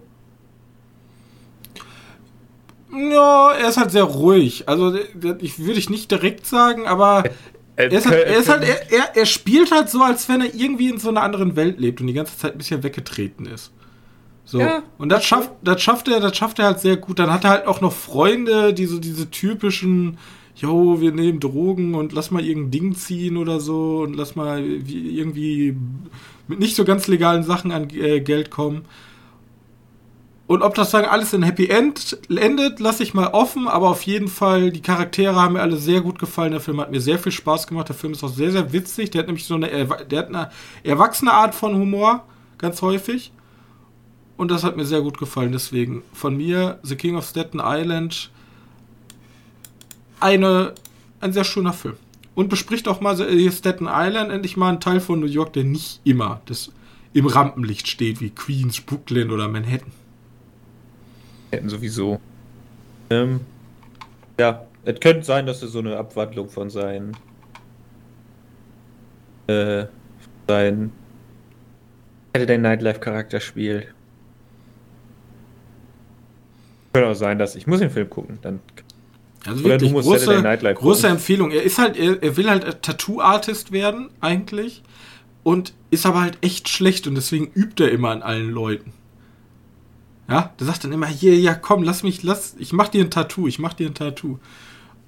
[2.92, 4.68] ja, er ist halt sehr ruhig.
[4.68, 4.94] Also,
[5.40, 7.24] ich würde ich nicht direkt sagen, aber
[7.76, 10.55] er ist halt, er, ist halt er, er, er, spielt halt so, als wenn er
[10.55, 13.72] irgendwie in so einer anderen Welt lebt und die ganze Zeit ein bisschen weggetreten ist.
[14.44, 14.61] So.
[14.61, 17.18] Ja, und das schafft, das schafft er, das schafft er halt sehr gut.
[17.18, 20.18] Dann hat er halt auch noch Freunde, die so diese typischen,
[20.55, 24.62] yo, wir nehmen Drogen und lass mal irgendein Ding ziehen oder so und lass mal
[24.62, 25.76] irgendwie
[26.48, 28.85] mit nicht so ganz legalen Sachen an äh, Geld kommen.
[30.53, 34.03] Und ob das dann alles in Happy End endet, lasse ich mal offen, aber auf
[34.03, 36.53] jeden Fall, die Charaktere haben mir alle sehr gut gefallen.
[36.53, 37.88] Der Film hat mir sehr viel Spaß gemacht.
[37.88, 39.11] Der Film ist auch sehr, sehr witzig.
[39.11, 40.51] Der hat nämlich so eine, der hat eine
[40.83, 42.27] erwachsene Art von Humor,
[42.59, 43.33] ganz häufig.
[44.37, 45.53] Und das hat mir sehr gut gefallen.
[45.53, 48.31] Deswegen von mir, The King of Staten Island,
[50.21, 50.75] eine,
[51.21, 51.97] ein sehr schöner Film.
[52.35, 56.03] Und bespricht auch mal Staten Island endlich mal einen Teil von New York, der nicht
[56.05, 56.71] immer das
[57.15, 59.93] im Rampenlicht steht, wie Queens, Brooklyn oder Manhattan
[61.53, 62.21] hätten sowieso.
[63.11, 63.41] Ähm,
[64.41, 67.17] ja, es könnte sein, dass er so eine Abwandlung von seinen
[69.47, 69.87] äh,
[70.49, 70.93] sein
[72.35, 73.88] Saturday Nightlife Charakter spielt.
[76.93, 78.61] Könnte auch sein, dass ich muss den Film gucken, dann
[79.47, 81.51] also wirklich große, große Empfehlung.
[81.51, 84.83] Er ist halt, er, er will halt Tattoo-Artist werden, eigentlich.
[85.43, 88.93] Und ist aber halt echt schlecht und deswegen übt er immer an allen Leuten.
[90.33, 93.11] Ja, der sagt dann immer, hier, ja, komm, lass mich, lass, ich mach dir ein
[93.11, 94.38] Tattoo, ich mach dir ein Tattoo.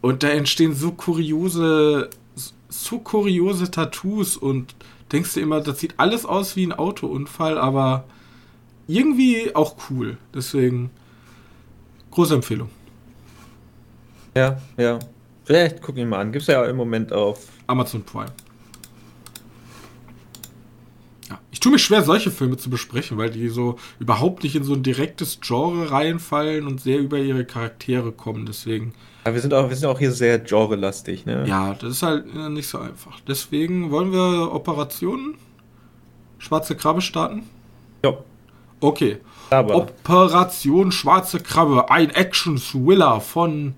[0.03, 2.11] Und da entstehen so kuriose,
[2.69, 4.75] so kuriose Tattoos und
[5.13, 8.05] denkst du immer, das sieht alles aus wie ein Autounfall, aber
[8.87, 10.19] irgendwie auch cool.
[10.35, 10.91] Deswegen,
[12.11, 12.69] große Empfehlung.
[14.37, 14.99] Ja, ja.
[15.45, 16.33] Vielleicht guck ihn mal an.
[16.33, 18.33] Gibt's ja im Moment auf Amazon Prime.
[21.31, 24.65] Ja, ich tue mich schwer, solche Filme zu besprechen, weil die so überhaupt nicht in
[24.65, 28.47] so ein direktes Genre reinfallen und sehr über ihre Charaktere kommen.
[28.47, 28.95] Deswegen.
[29.25, 31.47] Ja, wir sind auch, wir sind auch hier sehr genrelastig, ne?
[31.47, 33.21] Ja, das ist halt äh, nicht so einfach.
[33.27, 35.37] Deswegen wollen wir Operationen
[36.39, 37.45] Schwarze Krabbe starten?
[38.05, 38.19] Ja.
[38.81, 39.19] Okay.
[39.49, 39.77] Aber.
[39.77, 43.75] Operation Schwarze Krabbe, ein Action-Thriller von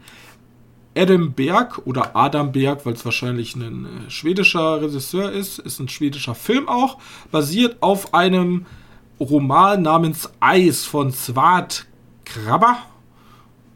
[0.97, 5.89] Adam Berg oder Adam Berg, weil es wahrscheinlich ein äh, schwedischer Regisseur ist, ist ein
[5.89, 6.99] schwedischer Film auch,
[7.31, 8.67] basiert auf einem
[9.21, 11.87] Roman namens Eis von Swart
[12.25, 12.79] Krabber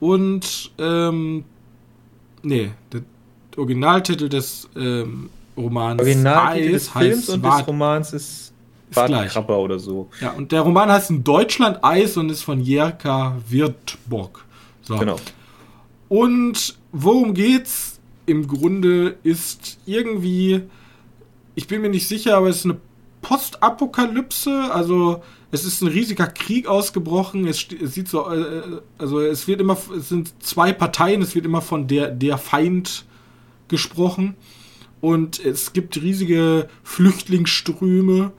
[0.01, 1.45] und ähm,
[2.43, 3.03] nee, der
[3.57, 8.51] Originaltitel des ähm, Romans Originaltitel Eis des Films und des Romans ist
[8.91, 10.09] ist Krabber oder so.
[10.21, 14.45] Ja, und der Roman heißt in Deutschland Eis und ist von Jerka Wirtbock.
[14.83, 14.97] So.
[14.97, 15.17] Genau.
[16.09, 17.99] Und worum geht's?
[18.27, 20.63] Im Grunde ist irgendwie,
[21.55, 22.77] ich bin mir nicht sicher, aber es ist eine
[23.23, 24.73] Postapokalypse.
[24.73, 27.47] Also es ist ein riesiger Krieg ausgebrochen.
[27.47, 28.63] Es, es sieht so, äh,
[28.99, 31.23] also es wird immer, es sind zwei Parteien.
[31.23, 33.05] Es wird immer von der der Feind
[33.69, 34.35] gesprochen
[35.01, 38.33] und es gibt riesige Flüchtlingsströme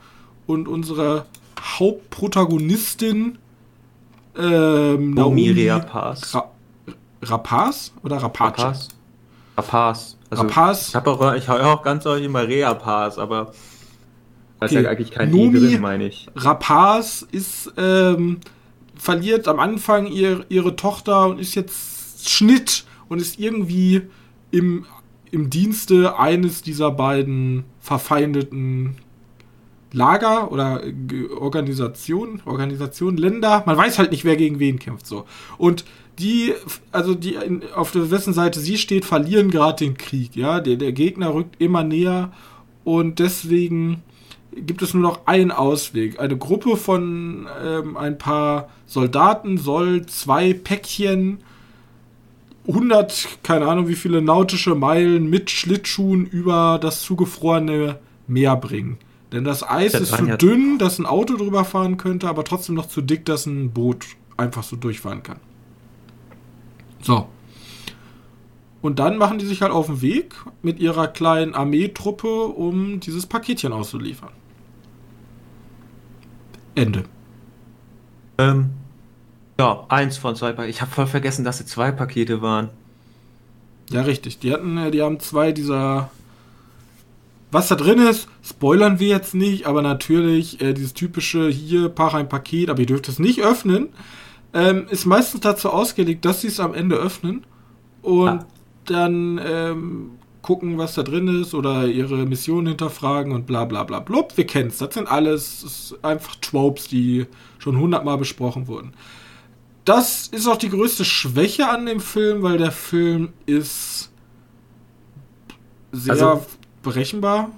[0.45, 1.25] und unsere
[1.59, 3.37] Hauptprotagonistin
[4.37, 6.35] ähm, Naomi Rapaz.
[6.35, 6.51] Ra
[7.21, 8.57] Rapaz oder Rapace?
[8.57, 8.89] Rapaz.
[9.57, 10.17] Rapaz.
[10.29, 10.89] Also Rapaz.
[10.89, 13.51] Ich, auch, ich höre auch ganz häufig immer Reapaz, aber
[14.59, 14.75] da okay.
[14.77, 16.27] ist ja eigentlich kein Nomi I drin, meine ich.
[16.35, 18.39] Rapaz ist, ähm,
[18.95, 24.03] verliert am Anfang ihr, ihre Tochter und ist jetzt Schnitt und ist irgendwie
[24.51, 24.85] im,
[25.31, 28.97] im Dienste eines dieser beiden verfeindeten
[29.93, 30.81] Lager oder
[31.37, 33.63] Organisation, Organisation, Länder.
[33.65, 35.25] Man weiß halt nicht, wer gegen wen kämpft so.
[35.57, 35.83] Und
[36.21, 36.53] die,
[36.91, 37.37] also die
[37.75, 40.35] auf der wessen Seite sie steht, verlieren gerade den Krieg.
[40.35, 42.31] Ja, der, der Gegner rückt immer näher
[42.83, 44.03] und deswegen
[44.55, 46.19] gibt es nur noch einen Ausweg.
[46.19, 51.39] Eine Gruppe von ähm, ein paar Soldaten soll zwei Päckchen
[52.67, 58.97] 100, keine Ahnung wie viele nautische Meilen mit Schlittschuhen über das zugefrorene Meer bringen.
[59.31, 62.87] Denn das Eis ist zu dünn, dass ein Auto drüber fahren könnte, aber trotzdem noch
[62.87, 64.05] zu dick, dass ein Boot
[64.37, 65.37] einfach so durchfahren kann.
[67.01, 67.27] So.
[68.81, 73.27] Und dann machen die sich halt auf den Weg mit ihrer kleinen Armeetruppe, um dieses
[73.27, 74.31] Paketchen auszuliefern.
[76.73, 77.03] Ende.
[78.37, 78.71] Ähm,
[79.59, 80.69] ja, eins von zwei Paketen.
[80.69, 82.69] Ich habe voll vergessen, dass es zwei Pakete waren.
[83.91, 84.39] Ja, richtig.
[84.39, 86.09] Die hatten, äh, die haben zwei dieser
[87.51, 92.13] was da drin ist, spoilern wir jetzt nicht, aber natürlich äh, dieses typische hier, pack
[92.13, 93.89] ein Paket, aber ihr dürft es nicht öffnen,
[94.53, 97.45] ähm, ist meistens dazu ausgelegt, dass sie es am Ende öffnen
[98.01, 98.45] und ah.
[98.85, 100.11] dann ähm,
[100.41, 104.35] gucken, was da drin ist oder ihre Mission hinterfragen und bla bla bla blub.
[104.37, 104.79] Wir kennen es.
[104.79, 107.27] Das sind alles einfach Tropes, die
[107.59, 108.93] schon hundertmal besprochen wurden.
[109.85, 114.11] Das ist auch die größte Schwäche an dem Film, weil der Film ist
[115.91, 116.45] sehr also,
[116.83, 117.51] berechenbar.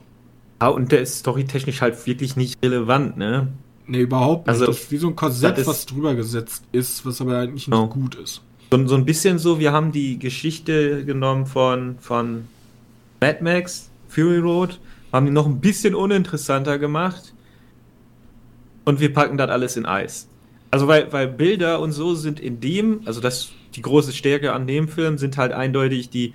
[0.62, 3.49] Ja, und der ist storytechnisch halt wirklich nicht relevant, ne?
[3.85, 4.53] Ne, überhaupt nicht.
[4.53, 7.77] Also, das ist wie so ein Korsett, was drüber gesetzt ist, was aber eigentlich nicht
[7.77, 7.87] oh.
[7.87, 8.41] gut ist.
[8.71, 12.47] So, so ein bisschen so, wir haben die Geschichte genommen von, von
[13.21, 14.79] Mad Max, Fury Road,
[15.11, 17.33] haben die noch ein bisschen uninteressanter gemacht
[18.85, 20.27] und wir packen das alles in Eis.
[20.71, 24.67] Also weil, weil Bilder und so sind in dem, also das die große Stärke an
[24.67, 26.33] dem Film sind halt eindeutig die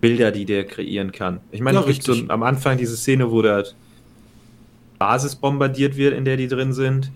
[0.00, 1.40] Bilder, die der kreieren kann.
[1.50, 3.64] Ich meine, ja, so am Anfang diese Szene, wo der
[4.98, 7.10] Basis bombardiert wird, in der die drin sind,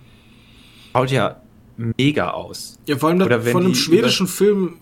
[0.93, 1.41] schaut ja
[1.77, 2.79] mega aus.
[2.87, 4.75] Ja, vor allem das, von einem schwedischen Film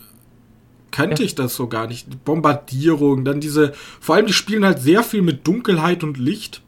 [0.91, 1.27] kannte ja.
[1.27, 2.25] ich das so gar nicht.
[2.25, 6.63] Bombardierung, dann diese, vor allem die spielen halt sehr viel mit Dunkelheit und Licht.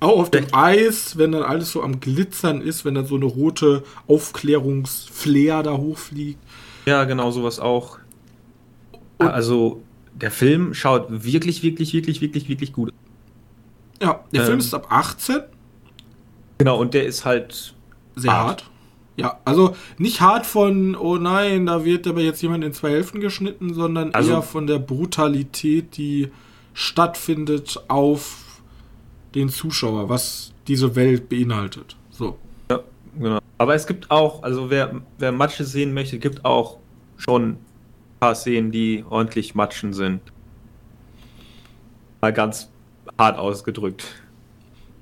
[0.00, 3.26] Auch auf dem Eis, wenn dann alles so am Glitzern ist, wenn dann so eine
[3.26, 6.38] rote Aufklärungsflair da hochfliegt.
[6.86, 7.98] Ja, genau, sowas auch.
[9.18, 9.82] Und also
[10.14, 12.94] der Film schaut wirklich, wirklich, wirklich, wirklich, wirklich gut.
[14.02, 15.42] Ja, der ähm, Film ist ab 18.
[16.58, 17.74] Genau, und der ist halt
[18.16, 18.46] sehr hart.
[18.46, 18.70] hart.
[19.16, 23.20] Ja, also nicht hart von, oh nein, da wird aber jetzt jemand in zwei Hälften
[23.20, 26.30] geschnitten, sondern also, eher von der Brutalität, die
[26.72, 28.62] stattfindet auf
[29.34, 31.96] den Zuschauer, was diese Welt beinhaltet.
[32.10, 32.38] So.
[32.70, 32.80] Ja,
[33.18, 33.40] genau.
[33.58, 36.78] Aber es gibt auch, also wer, wer Matsche sehen möchte, gibt auch
[37.18, 37.58] schon
[38.20, 40.20] paar Szenen, die ordentlich matschen sind.
[42.20, 42.69] Mal ganz
[43.20, 44.04] hart ausgedrückt.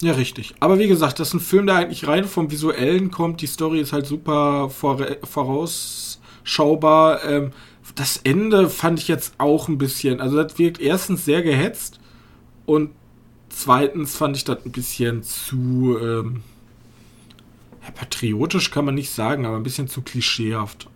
[0.02, 0.54] Ja, richtig.
[0.60, 3.40] Aber wie gesagt, das ist ein Film, der eigentlich rein vom Visuellen kommt.
[3.40, 7.24] Die Story ist halt super vorausschaubar.
[7.24, 7.52] Ähm,
[7.94, 10.20] das Ende fand ich jetzt auch ein bisschen.
[10.20, 11.98] Also, das wirkt erstens sehr gehetzt
[12.66, 12.90] und
[13.48, 16.42] zweitens fand ich das ein bisschen zu ähm,
[17.92, 20.88] patriotisch kann man nicht sagen, aber ein bisschen zu klischeehaft.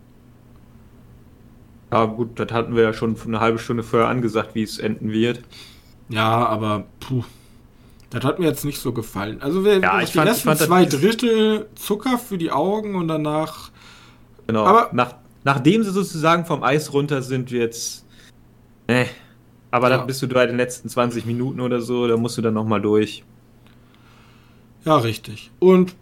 [1.91, 5.11] Ja, gut, das hatten wir ja schon eine halbe Stunde vorher angesagt, wie es enden
[5.11, 5.43] wird.
[6.13, 7.23] Ja, aber puh.
[8.11, 9.41] Das hat mir jetzt nicht so gefallen.
[9.41, 12.93] Also wir, ja, ich die fand, ersten ich fand, zwei Drittel Zucker für die Augen
[12.93, 13.71] und danach.
[14.45, 14.65] Genau.
[14.65, 18.05] Aber Nach, nachdem sie sozusagen vom Eis runter sind, jetzt.
[18.85, 19.05] Äh,
[19.71, 19.97] aber ja.
[19.97, 22.81] dann bist du bei den letzten 20 Minuten oder so, da musst du dann nochmal
[22.81, 23.23] durch.
[24.85, 25.49] Ja, richtig.
[25.57, 25.95] Und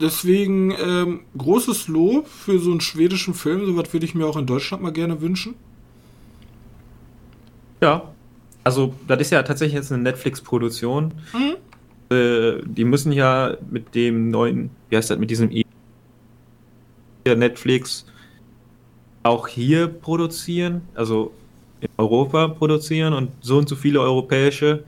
[0.00, 3.64] deswegen ähm, großes Lob für so einen schwedischen Film.
[3.66, 5.54] So was würde ich mir auch in Deutschland mal gerne wünschen.
[7.80, 8.13] Ja,
[8.64, 11.12] also, das ist ja tatsächlich jetzt eine Netflix-Produktion.
[11.32, 12.14] Mhm.
[12.14, 15.64] Äh, die müssen ja mit dem neuen, wie heißt das, mit diesem e
[17.26, 18.04] Netflix
[19.22, 21.32] auch hier produzieren, also
[21.80, 24.84] in Europa produzieren und so und so viele europäische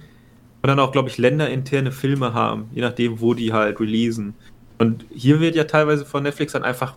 [0.62, 4.34] und dann auch, glaube ich, länderinterne Filme haben, je nachdem, wo die halt releasen.
[4.78, 6.96] Und hier wird ja teilweise von Netflix dann einfach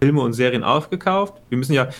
[0.00, 1.34] Filme und Serien aufgekauft.
[1.48, 1.90] Wir müssen ja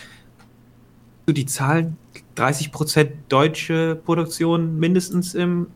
[1.27, 1.95] die Zahlen
[2.37, 5.67] 30% deutsche Produktion mindestens im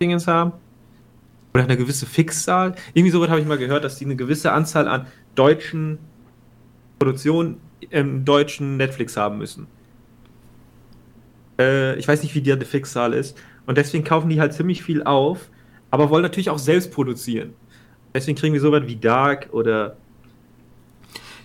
[0.00, 0.52] Dingens haben.
[1.54, 2.74] Oder eine gewisse Fixzahl.
[2.94, 5.98] Irgendwie sowas habe ich mal gehört, dass die eine gewisse Anzahl an deutschen
[6.98, 9.66] Produktionen im deutschen Netflix haben müssen.
[11.58, 13.36] Äh, ich weiß nicht, wie die eine Fixzahl ist.
[13.66, 15.48] Und deswegen kaufen die halt ziemlich viel auf,
[15.90, 17.54] aber wollen natürlich auch selbst produzieren.
[18.14, 19.96] Deswegen kriegen wir sowas wie Dark oder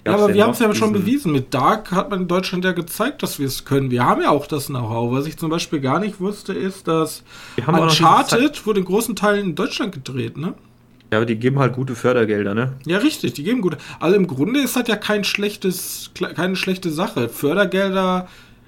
[0.06, 1.32] ja, aber wir haben es ja schon bewiesen.
[1.32, 3.92] Mit Dark hat man in Deutschland ja gezeigt, dass wir es können.
[3.92, 5.12] Wir haben ja auch das Know-how.
[5.12, 7.24] Was ich zum Beispiel gar nicht wusste, ist, dass
[7.66, 10.54] Uncharted wurde in großen Teilen in Deutschland gedreht, ne?
[11.12, 12.74] Ja, aber die geben halt gute Fördergelder, ne?
[12.86, 13.78] Ja, richtig, die geben gute.
[14.00, 17.30] Also im Grunde ist das ja kein schlechtes, keine schlechte Sache.
[17.30, 18.28] Fördergelder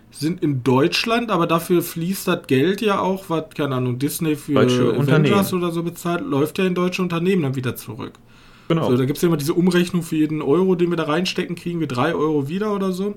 [0.10, 4.60] sind in Deutschland, aber dafür fließt das Geld ja auch, was, keine Ahnung, Disney für
[4.60, 8.14] Avengers oder so bezahlt, läuft ja in deutsche Unternehmen dann wieder zurück.
[8.76, 8.90] Genau.
[8.90, 11.58] So, da gibt es ja immer diese Umrechnung für jeden Euro, den wir da reinstecken,
[11.58, 13.16] kriegen wir drei Euro wieder oder so.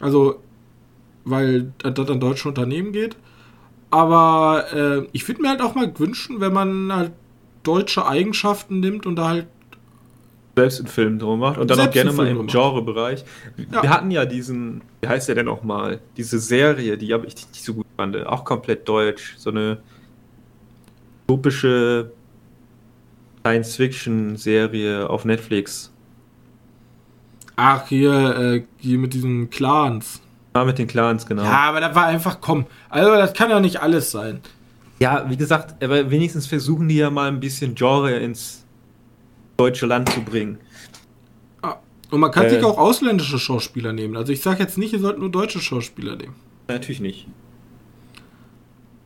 [0.00, 0.36] Also,
[1.24, 3.16] weil das an deutsche Unternehmen geht.
[3.90, 7.12] Aber äh, ich würde mir halt auch mal wünschen, wenn man halt
[7.64, 9.46] deutsche Eigenschaften nimmt und da halt
[10.56, 13.24] selbst einen Film drum macht und dann auch gerne mal im Genrebereich.
[13.72, 13.82] Ja.
[13.82, 16.00] Wir hatten ja diesen, wie heißt der denn nochmal?
[16.16, 19.78] Diese Serie, die habe ich nicht so gut fand, auch komplett deutsch, so eine
[21.28, 22.10] utopische
[23.44, 25.92] Science-Fiction-Serie auf Netflix.
[27.56, 30.20] Ach, hier, äh, hier mit diesen Clans.
[30.56, 31.44] Ja, mit den Clans, genau.
[31.44, 32.66] Ja, aber das war einfach, komm.
[32.88, 34.40] Also, das kann ja nicht alles sein.
[34.98, 38.64] Ja, wie gesagt, aber wenigstens versuchen die ja mal ein bisschen Genre ins
[39.56, 40.58] deutsche Land zu bringen.
[41.62, 41.76] Ah,
[42.10, 44.16] und man kann äh, sich auch ausländische Schauspieler nehmen.
[44.16, 46.34] Also, ich sage jetzt nicht, ihr sollt nur deutsche Schauspieler nehmen.
[46.68, 47.28] Natürlich nicht.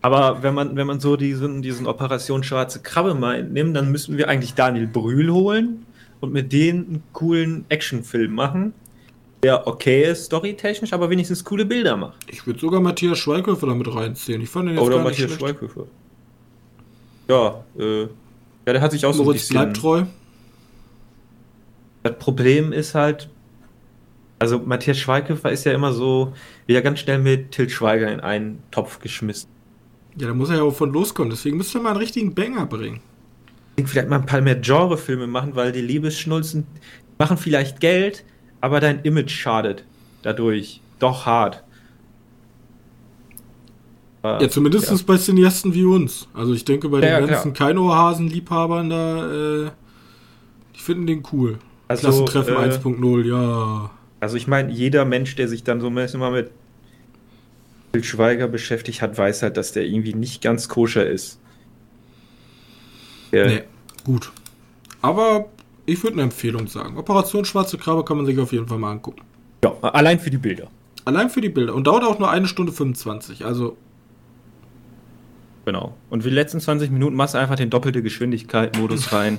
[0.00, 4.16] Aber wenn man, wenn man so diesen, diesen Operation Schwarze Krabbe mal nimmt, dann müssten
[4.16, 5.86] wir eigentlich Daniel Brühl holen
[6.20, 8.74] und mit denen einen coolen Actionfilm machen,
[9.42, 12.16] der okay ist, storytechnisch, aber wenigstens coole Bilder macht.
[12.28, 14.40] Ich würde sogar Matthias Schweighöfer damit reinziehen.
[14.40, 15.86] Ich fand den jetzt Oder Matthias nicht Schweighöfer.
[17.28, 18.08] Ja, äh, ja,
[18.66, 19.54] der hat sich auch Moritz so ein bisschen...
[19.54, 20.04] bleibt treu.
[22.02, 23.28] Das Problem ist halt,
[24.38, 26.32] also Matthias Schweighöfer ist ja immer so,
[26.66, 29.48] wieder ganz schnell mit Til Schweiger in einen Topf geschmissen.
[30.18, 31.30] Ja, da muss er ja auch von loskommen.
[31.30, 33.00] Deswegen müsste mal einen richtigen Banger bringen.
[33.84, 36.66] Vielleicht mal ein paar mehr Genrefilme machen, weil die Liebesschnulzen
[37.16, 38.24] machen vielleicht Geld,
[38.60, 39.84] aber dein Image schadet
[40.22, 40.80] dadurch.
[40.98, 41.62] Doch hart.
[44.24, 44.96] Ja, zumindest ja.
[45.06, 46.28] bei Cineasten wie uns.
[46.34, 49.70] Also ich denke, bei ja, den ganzen Keinohasen-Liebhabern da, äh,
[50.74, 51.58] die finden den cool.
[51.86, 53.90] Also, Klassentreffen äh, 1.0, ja.
[54.20, 56.50] Also ich meine, jeder Mensch, der sich dann so ein bisschen mal mit
[57.92, 61.38] Bill Schweiger beschäftigt hat, weiß halt, dass der irgendwie nicht ganz koscher ist.
[63.32, 63.46] Ja.
[63.46, 63.62] Nee,
[64.04, 64.32] gut.
[65.02, 65.46] Aber
[65.86, 66.96] ich würde eine Empfehlung sagen.
[66.98, 69.22] Operation Schwarze Krabbe kann man sich auf jeden Fall mal angucken.
[69.64, 70.68] Ja, allein für die Bilder.
[71.04, 71.74] Allein für die Bilder.
[71.74, 73.44] Und dauert auch nur eine Stunde 25.
[73.44, 73.76] Also.
[75.64, 75.94] Genau.
[76.10, 79.38] Und für die letzten 20 Minuten machst du einfach den doppelte Geschwindigkeit-Modus rein.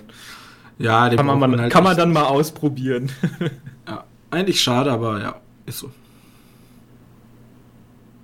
[0.78, 3.12] ja, den kann, man, man halt kann man dann mal ausprobieren.
[3.88, 5.36] ja, eigentlich schade, aber ja,
[5.66, 5.92] ist so.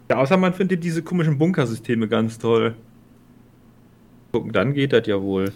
[0.09, 2.75] Ja, außer man findet diese komischen Bunkersysteme ganz toll.
[4.31, 5.51] Gucken, dann geht das ja wohl.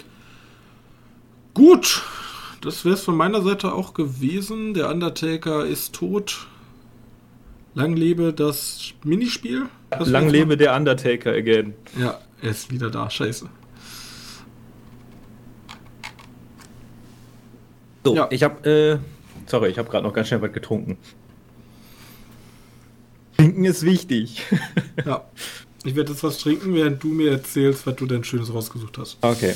[1.53, 2.03] Gut,
[2.61, 4.73] das wäre es von meiner Seite auch gewesen.
[4.73, 6.47] Der Undertaker ist tot.
[7.75, 9.67] Lang lebe das Minispiel.
[9.89, 11.73] Das Lang lebe der Undertaker again.
[11.99, 13.09] Ja, er ist wieder da.
[13.09, 13.49] Scheiße.
[18.03, 18.27] So, ja.
[18.31, 18.97] ich habe, äh,
[19.45, 20.97] sorry, ich habe gerade noch ganz schnell was getrunken.
[23.39, 24.41] Trinken ist wichtig.
[25.05, 25.23] ja.
[25.85, 29.17] Ich werde jetzt was trinken, während du mir erzählst, was du denn Schönes rausgesucht hast.
[29.21, 29.53] Okay.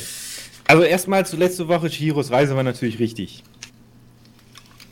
[0.66, 3.44] Also erstmal zu letzte Woche, Chihiros Reise war natürlich richtig.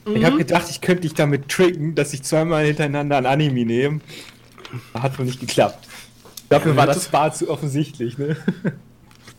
[0.06, 0.16] Mhm.
[0.18, 4.02] Ich habe gedacht, ich könnte dich damit tricken, dass ich zweimal hintereinander ein Anime nehme.
[4.94, 5.88] Hat wohl nicht geklappt.
[6.50, 8.36] Dafür ja, war das Bar zu offensichtlich, ne?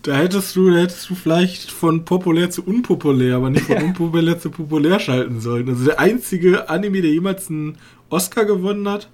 [0.00, 3.82] Da hättest du, da hättest du vielleicht von populär zu unpopulär, aber nicht von ja.
[3.84, 5.68] unpopulär zu populär schalten sollen.
[5.68, 7.76] Also der einzige Anime, der jemals einen
[8.08, 9.10] Oscar gewonnen hat.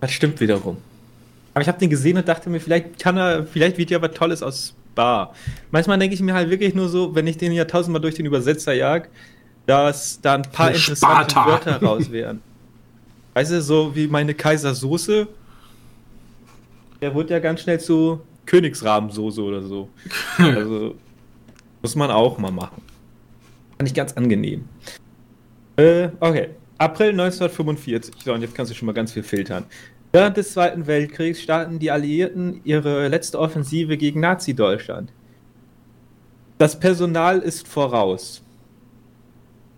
[0.00, 0.78] Das stimmt wiederum.
[1.52, 4.12] Aber ich habe den gesehen und dachte mir, vielleicht kann er, vielleicht wird ja was
[4.12, 5.34] Tolles aus Bar.
[5.70, 8.26] Manchmal denke ich mir halt wirklich nur so, wenn ich den ja tausendmal durch den
[8.26, 9.08] Übersetzer jag,
[9.66, 11.46] dass da ein paar interessante Sparta.
[11.46, 12.40] Wörter raus wären.
[13.34, 15.28] Weißt du, so wie meine Kaisersoße,
[17.00, 19.88] der wurde ja ganz schnell zu Königsrabensoße oder so.
[20.38, 20.96] Also
[21.82, 22.82] muss man auch mal machen.
[23.78, 24.68] Fand ich ganz angenehm.
[25.76, 26.48] Äh, okay.
[26.76, 28.14] April 1945.
[28.24, 29.64] So, und jetzt kannst du schon mal ganz viel filtern.
[30.12, 35.12] Während des Zweiten Weltkriegs starten die Alliierten ihre letzte Offensive gegen Nazi-Deutschland.
[36.58, 38.42] Das Personal ist voraus.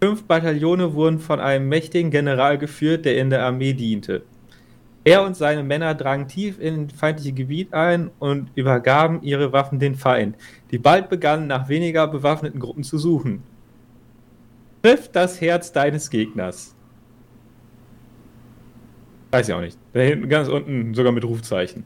[0.02, 4.22] Fünf Bataillone wurden von einem mächtigen General geführt, der in der Armee diente.
[5.04, 9.96] Er und seine Männer drangen tief in feindliche Gebiet ein und übergaben ihre Waffen den
[9.96, 10.36] Feind,
[10.70, 13.42] die bald begannen, nach weniger bewaffneten Gruppen zu suchen.
[14.82, 16.74] Triff das Herz deines Gegners.
[19.32, 19.78] Weiß ich auch nicht.
[19.94, 21.84] Da hinten ganz unten sogar mit Rufzeichen.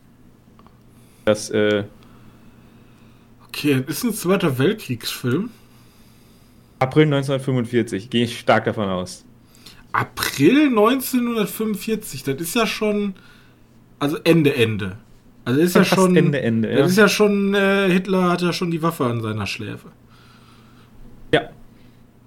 [1.24, 1.84] Das, äh.
[3.48, 5.50] Okay, ist ein Zweiter Weltkriegsfilm.
[6.80, 9.24] April 1945, gehe ich stark davon aus.
[9.92, 13.14] April 1945, das ist ja schon.
[13.98, 14.98] Also Ende, Ende.
[15.44, 16.16] Also ist ja schon.
[16.16, 16.78] Ende, Ende, ja.
[16.78, 17.54] Das ist ja schon.
[17.54, 19.92] Äh, Hitler hat ja schon die Waffe an seiner Schläfe.
[21.32, 21.48] Ja.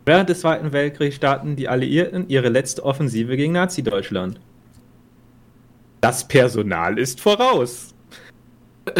[0.06, 4.40] Während des Zweiten Weltkriegs starten die Alliierten ihre letzte Offensive gegen Nazi-Deutschland.
[6.02, 7.94] Das Personal ist voraus.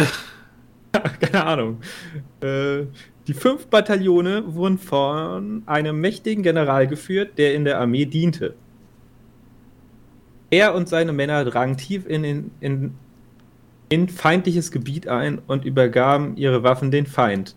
[1.20, 1.80] Keine Ahnung.
[2.40, 2.84] Äh,
[3.26, 8.54] die fünf Bataillone wurden von einem mächtigen General geführt, der in der Armee diente.
[10.50, 12.94] Er und seine Männer drangen tief in, in, in,
[13.88, 17.54] in feindliches Gebiet ein und übergaben ihre Waffen den Feind.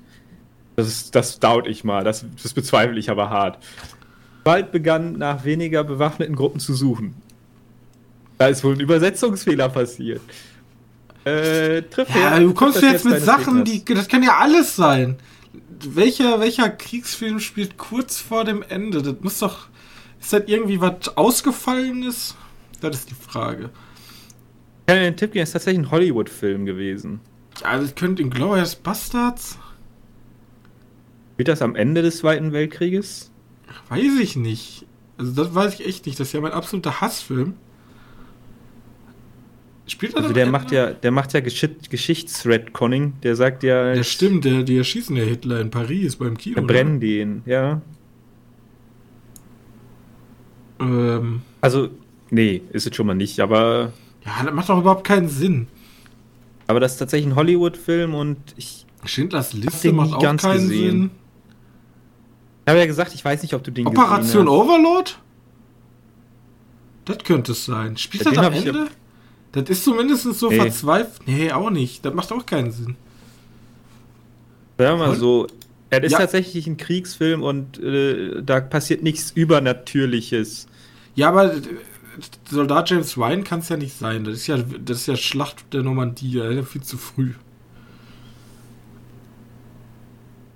[0.75, 3.57] Das, ist, das dauert ich mal, das, das bezweifle ich aber hart.
[4.43, 7.15] Bald begann nach weniger bewaffneten Gruppen zu suchen.
[8.37, 10.21] Da ist wohl ein Übersetzungsfehler passiert.
[11.23, 13.85] Äh, trifft ja, du kommst jetzt, jetzt mit Sachen, die.
[13.85, 15.17] Das kann ja alles sein
[15.85, 19.01] welcher, welcher Kriegsfilm spielt kurz vor dem Ende?
[19.01, 19.67] Das muss doch.
[20.19, 22.35] Ist das irgendwie was Ausgefallenes?
[22.81, 23.69] Das ist die Frage.
[24.89, 27.19] Ja, den Tipp geben, ist tatsächlich ein Hollywood-Film gewesen.
[27.61, 29.57] Ja, das könnte in Glorious Bastards.
[31.37, 33.31] Wird das am Ende des Zweiten Weltkrieges?
[33.89, 34.85] Weiß ich nicht.
[35.17, 36.19] Also, das weiß ich echt nicht.
[36.19, 37.55] Das ist ja mein absoluter Hassfilm.
[39.85, 43.13] Spielt er also der macht ja, der macht ja Gesch Geschichtsredconning.
[43.21, 43.93] Der sagt ja.
[43.93, 44.45] Ja, stimmt.
[44.45, 46.55] Der, die erschießen ja Hitler in Paris beim Kino.
[46.55, 47.81] Der brennen den, ja.
[50.79, 51.41] Ähm.
[51.59, 51.89] Also,
[52.29, 53.91] nee, ist es schon mal nicht, aber.
[54.25, 55.67] Ja, das macht doch überhaupt keinen Sinn.
[56.67, 58.85] Aber das ist tatsächlich ein Hollywood-Film und ich.
[59.05, 60.69] Schindlers Liste macht auch keinen gesehen.
[60.69, 61.11] Sinn.
[62.65, 65.19] Ich habe ja gesagt, ich weiß nicht, ob du den Operation Overlord?
[67.03, 67.97] Das könnte es sein.
[67.97, 68.87] Spielt das am Ende?
[69.53, 70.57] Das ist zumindest so nee.
[70.57, 71.27] verzweifelt.
[71.27, 72.03] Nee, auch nicht.
[72.03, 72.95] Das macht auch keinen Sinn.
[74.77, 75.47] Wir mal so,
[75.91, 76.17] er ist ja.
[76.17, 80.67] tatsächlich ein Kriegsfilm und äh, da passiert nichts Übernatürliches.
[81.13, 81.61] Ja, aber äh,
[82.49, 84.23] Soldat James Ryan kann es ja nicht sein.
[84.23, 87.33] Das ist ja, das ist ja Schlacht der Normandie, ja viel zu früh.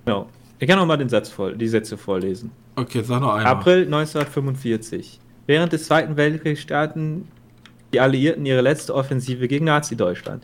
[0.06, 0.28] Genau.
[0.58, 2.52] Ich kann noch mal den Satz voll, die Sätze vorlesen.
[2.76, 3.54] Okay, sag noch einmal.
[3.54, 5.20] April 1945.
[5.46, 7.28] Während des Zweiten Weltkriegs starten
[7.98, 10.44] die Alliierten ihre letzte Offensive gegen Nazi-Deutschland.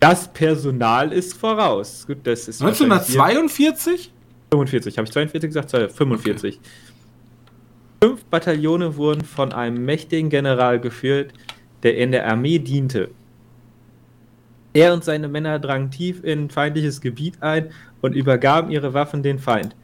[0.00, 2.04] Das Personal ist voraus.
[2.04, 4.12] Gut, das ist 1942?
[4.50, 5.70] 45, habe ich 42 gesagt?
[5.70, 6.56] 45.
[6.56, 6.68] Okay.
[8.02, 11.32] Fünf Bataillone wurden von einem mächtigen General geführt,
[11.84, 13.10] der in der Armee diente.
[14.72, 19.38] Er und seine Männer drangen tief in feindliches Gebiet ein und übergaben ihre Waffen den
[19.38, 19.76] Feind.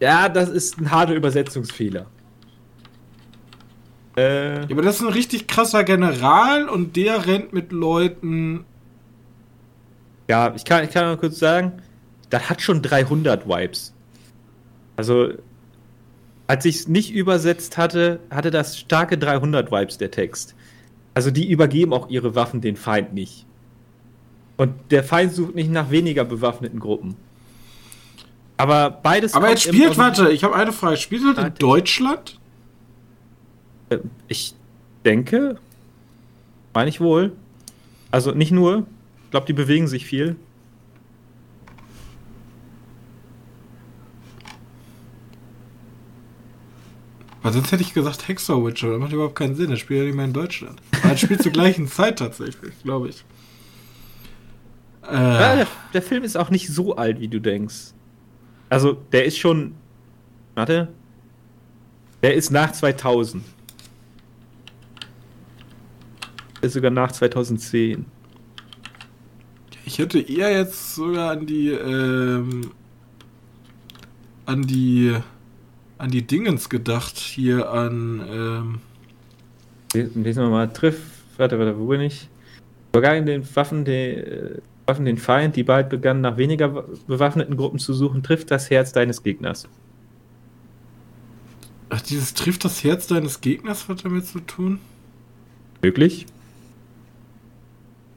[0.00, 2.06] Ja, das ist ein harter Übersetzungsfehler.
[4.20, 8.66] Äh, ja, aber das ist ein richtig krasser General und der rennt mit Leuten.
[10.28, 11.80] Ja, ich kann, ich kann mal kurz sagen,
[12.28, 13.94] das hat schon 300 Vibes.
[14.96, 15.30] Also,
[16.46, 20.54] als ich es nicht übersetzt hatte, hatte das starke 300 Vibes, der Text.
[21.14, 23.46] Also, die übergeben auch ihre Waffen den Feind nicht.
[24.58, 27.16] Und der Feind sucht nicht nach weniger bewaffneten Gruppen.
[28.58, 29.32] Aber beides.
[29.32, 30.98] Aber jetzt spielt, warte, ich habe eine Frage.
[30.98, 32.39] Spielt er in Deutschland?
[34.28, 34.54] Ich
[35.04, 35.58] denke.
[36.74, 37.32] Meine ich wohl.
[38.10, 38.86] Also nicht nur.
[39.24, 40.36] Ich glaube, die bewegen sich viel.
[47.42, 48.90] Weil sonst hätte ich gesagt Hexer Witcher.
[48.90, 49.70] Das macht überhaupt keinen Sinn.
[49.70, 50.80] Das spielt ja nicht mehr in Deutschland.
[51.02, 53.24] Aber das spielt zur gleichen Zeit tatsächlich, glaube ich.
[55.02, 55.14] Äh.
[55.14, 57.92] Ja, der, der, Film ist auch nicht so alt, wie du denkst.
[58.68, 59.74] Also, der ist schon.
[60.54, 60.88] Warte.
[62.22, 63.42] Der ist nach 2000.
[63.42, 63.50] Der
[66.60, 68.06] ist sogar nach 2010.
[69.84, 71.70] Ich hätte eher jetzt sogar an die.
[71.70, 72.70] Ähm,
[74.46, 75.16] an die
[75.98, 78.26] an die Dingens gedacht, hier an.
[78.30, 78.80] Ähm
[79.92, 80.72] Lesen wir mal.
[80.72, 80.98] Triff.
[81.36, 82.28] Warte, warte, wo bin ich?
[82.92, 87.78] Übergang den Waffen, die, äh, Waffen den Feind, die bald begannen, nach weniger bewaffneten Gruppen
[87.78, 89.68] zu suchen, trifft das Herz deines Gegners.
[91.90, 94.78] Ach, dieses trifft das Herz deines Gegners hat damit zu tun?
[95.82, 96.26] Möglich.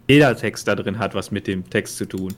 [0.07, 2.35] Jeder Text da drin hat was mit dem Text zu tun.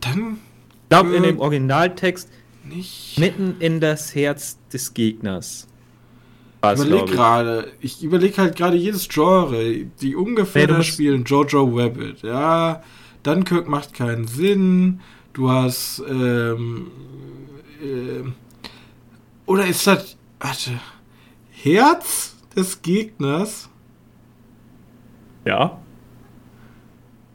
[0.00, 0.38] Dann
[0.88, 2.28] glaube, in dem Originaltext
[2.64, 3.18] nicht.
[3.18, 5.66] mitten in das Herz des Gegners.
[6.62, 11.24] Ich überlege gerade, ich überlege halt gerade jedes Genre, die ungefähr nee, spielen.
[11.24, 12.82] Jojo Rabbit, ja.
[13.22, 15.00] Dunkirk macht keinen Sinn.
[15.32, 16.90] Du hast, ähm,
[17.80, 18.28] äh,
[19.46, 20.72] oder ist das, warte,
[21.50, 23.68] Herz des Gegners?
[25.44, 25.80] Ja.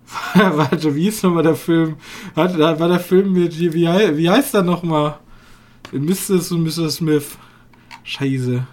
[0.33, 1.95] Warte, wie ist nochmal der Film?
[2.35, 5.19] Warte, da war der Film mit, wie, wie heißt der nochmal?
[5.91, 6.51] Mrs.
[6.51, 6.89] und Mr.
[6.89, 7.37] Smith.
[8.03, 8.67] Scheiße.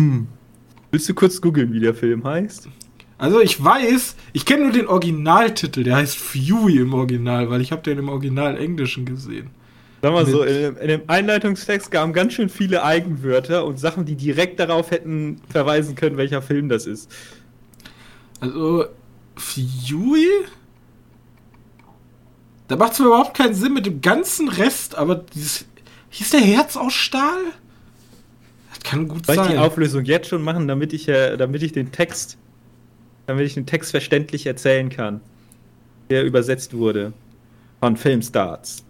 [0.00, 0.26] Hm.
[0.90, 2.68] Willst du kurz googeln, wie der Film heißt?
[3.18, 7.70] Also ich weiß, ich kenne nur den Originaltitel, der heißt Fury im Original, weil ich
[7.70, 9.50] habe den im Original Englischen gesehen.
[10.02, 14.16] Sag mal so, in, in, dem Einleitungstext kamen ganz schön viele Eigenwörter und Sachen, die
[14.16, 17.08] direkt darauf hätten verweisen können, welcher Film das ist.
[18.40, 18.86] Also,
[19.36, 20.26] Fury?
[22.66, 25.66] Da macht es mir überhaupt keinen Sinn mit dem ganzen Rest, aber dieses.
[26.10, 27.40] Hieß der Herz aus Stahl?
[28.70, 29.44] Das kann gut Soll sein.
[29.44, 32.38] Soll ich die Auflösung jetzt schon machen, damit ich, äh, damit ich den Text,
[33.26, 35.20] damit ich den Text verständlich erzählen kann,
[36.10, 37.12] der übersetzt wurde
[37.78, 38.84] von Filmstarts.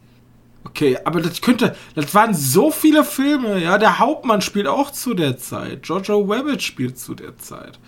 [0.64, 5.14] Okay, aber das könnte, das waren so viele Filme, ja, der Hauptmann spielt auch zu
[5.14, 7.78] der Zeit, Jojo Rabbit spielt zu der Zeit.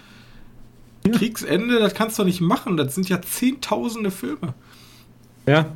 [1.06, 1.12] Ja.
[1.12, 2.76] Kriegsende, das kannst du nicht machen.
[2.76, 4.54] Das sind ja zehntausende Filme.
[5.46, 5.66] Ja.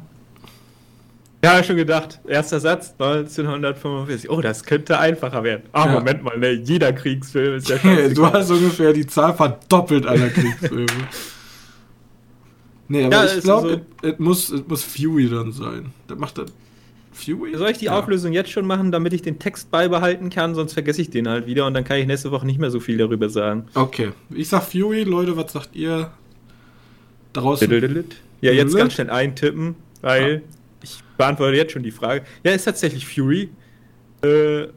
[1.45, 2.19] Ja, schon gedacht.
[2.27, 4.31] Erster Satz, 1945.
[4.31, 5.65] Oh, das könnte einfacher werden.
[5.73, 5.93] Ah, ja.
[5.93, 6.51] Moment mal, ne?
[6.53, 8.15] Jeder Kriegsfilm ist ja schon.
[8.15, 10.87] du hast ungefähr die Zahl verdoppelt aller Kriegsfilme.
[12.89, 15.93] nee, aber ja, ich glaube, so es muss, muss Fury dann sein.
[16.09, 16.47] Das macht das
[17.19, 17.57] Fury?
[17.57, 17.99] Soll ich die ja.
[17.99, 20.55] Auflösung jetzt schon machen, damit ich den Text beibehalten kann?
[20.55, 22.81] Sonst vergesse ich den halt wieder und dann kann ich nächste Woche nicht mehr so
[22.81, 23.67] viel darüber sagen.
[23.75, 24.11] Okay.
[24.31, 26.11] Ich sag Fury, Leute, was sagt ihr
[27.33, 28.05] draußen?
[28.41, 30.41] Ja, jetzt ganz schnell eintippen, weil ja.
[30.83, 32.25] ich beantworte jetzt schon die Frage.
[32.45, 33.51] Ja, ist tatsächlich Fury.
[34.23, 34.69] Äh,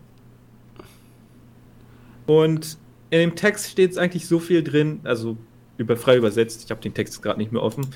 [2.25, 2.77] und
[3.09, 5.37] in dem Text steht es eigentlich so viel drin, also
[5.77, 7.87] über, frei übersetzt, ich habe den Text gerade nicht mehr offen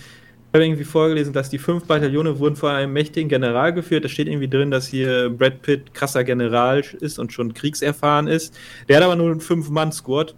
[0.56, 4.06] habe irgendwie vorgelesen, dass die fünf Bataillone wurden von einem mächtigen General geführt.
[4.06, 8.58] Da steht irgendwie drin, dass hier Brad Pitt krasser General ist und schon kriegserfahren ist.
[8.88, 10.34] Der hat aber nur einen Fünf-Mann-Squad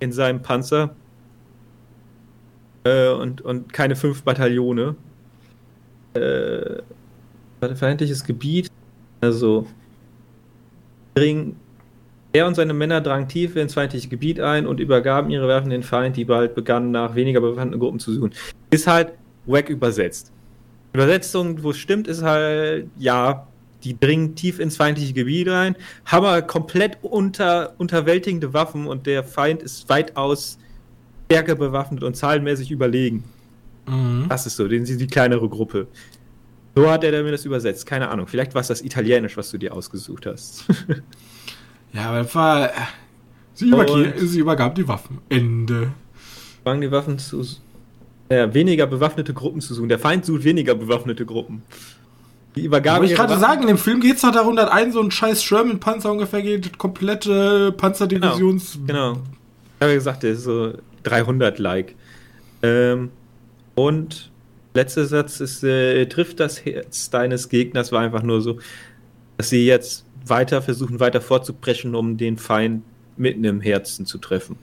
[0.00, 0.94] in seinem Panzer.
[2.84, 4.94] Äh, und, und keine fünf Bataillone.
[6.14, 6.82] Äh,
[7.74, 8.70] feindliches Gebiet.
[9.20, 9.66] Also,
[11.16, 15.82] er und seine Männer drangen tief ins feindliche Gebiet ein und übergaben ihre Waffen den
[15.82, 18.32] Feind, die bald begannen, nach weniger bekannten Gruppen zu suchen.
[18.70, 19.12] Ist halt
[19.46, 20.32] wack übersetzt.
[20.92, 23.46] Übersetzung, wo es stimmt, ist halt, ja,
[23.84, 29.22] die dringen tief ins feindliche Gebiet rein, haben aber komplett unter, unterwältigende Waffen und der
[29.22, 30.58] Feind ist weitaus
[31.26, 33.24] stärker bewaffnet und zahlenmäßig überlegen.
[33.86, 34.26] Mhm.
[34.28, 35.86] Das ist so, den sie die kleinere Gruppe.
[36.74, 37.86] So hat er mir das übersetzt.
[37.86, 38.26] Keine Ahnung.
[38.26, 40.64] Vielleicht war es das Italienisch, was du dir ausgesucht hast.
[41.92, 42.70] ja, aber das war.
[43.54, 43.72] Sie,
[44.26, 45.18] sie übergab die Waffen.
[45.30, 45.92] Ende.
[46.64, 47.42] Fangen die Waffen zu
[48.30, 49.88] ja, weniger bewaffnete Gruppen zu suchen.
[49.88, 51.62] Der Feind sucht weniger bewaffnete Gruppen.
[52.56, 53.00] Die Übergabe.
[53.00, 55.10] Wollte ich gerade sagen, in dem Film geht es doch darum, dass ein so ein
[55.10, 58.78] scheiß Sherman-Panzer ungefähr geht, komplette Panzerdivisions.
[58.86, 59.12] Genau.
[59.12, 59.22] genau.
[59.78, 60.72] Ich habe gesagt, der ist so
[61.04, 61.94] 300-like.
[62.62, 63.10] Ähm,
[63.74, 64.30] und
[64.74, 68.58] letzter Satz ist, äh, trifft das Herz deines Gegners, war einfach nur so,
[69.36, 72.82] dass sie jetzt weiter versuchen, weiter vorzupreschen, um den Feind
[73.16, 74.56] mitten im Herzen zu treffen.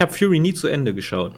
[0.00, 1.34] Ich habe Fury nie zu Ende geschaut.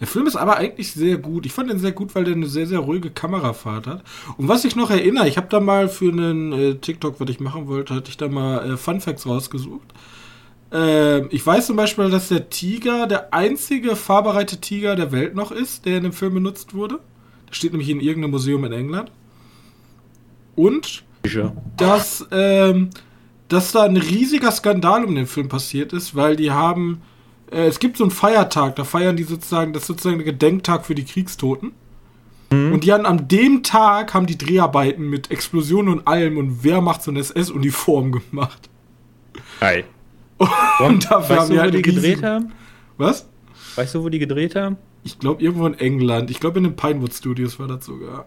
[0.00, 1.44] Der Film ist aber eigentlich sehr gut.
[1.44, 4.02] Ich fand den sehr gut, weil der eine sehr, sehr ruhige Kamerafahrt hat.
[4.38, 7.38] Und was ich noch erinnere, ich habe da mal für einen äh, TikTok, was ich
[7.38, 9.92] machen wollte, hatte ich da mal äh, Fun Facts rausgesucht.
[10.72, 15.52] Äh, ich weiß zum Beispiel, dass der Tiger der einzige fahrbereite Tiger der Welt noch
[15.52, 16.98] ist, der in dem Film benutzt wurde.
[17.50, 19.12] Der steht nämlich in irgendeinem Museum in England.
[20.56, 21.54] Und Sicher.
[21.76, 22.88] dass, ähm,
[23.48, 27.02] dass da ein riesiger Skandal um den Film passiert ist, weil die haben
[27.50, 30.86] äh, es gibt so einen Feiertag, da feiern die sozusagen, das ist sozusagen der Gedenktag
[30.86, 31.72] für die Kriegstoten.
[32.50, 32.72] Mhm.
[32.72, 36.80] Und die haben an dem Tag haben die Dreharbeiten mit Explosionen und allem und wer
[36.80, 38.68] macht so eine SS-Uniform gemacht.
[39.60, 39.84] Hi.
[40.80, 42.52] Und dafür weißt haben du, wo die gedreht haben?
[42.96, 43.28] Was?
[43.76, 44.78] Weißt du, wo die gedreht haben?
[45.04, 46.30] Ich glaube irgendwo in England.
[46.30, 48.24] Ich glaube in den Pinewood Studios war das sogar.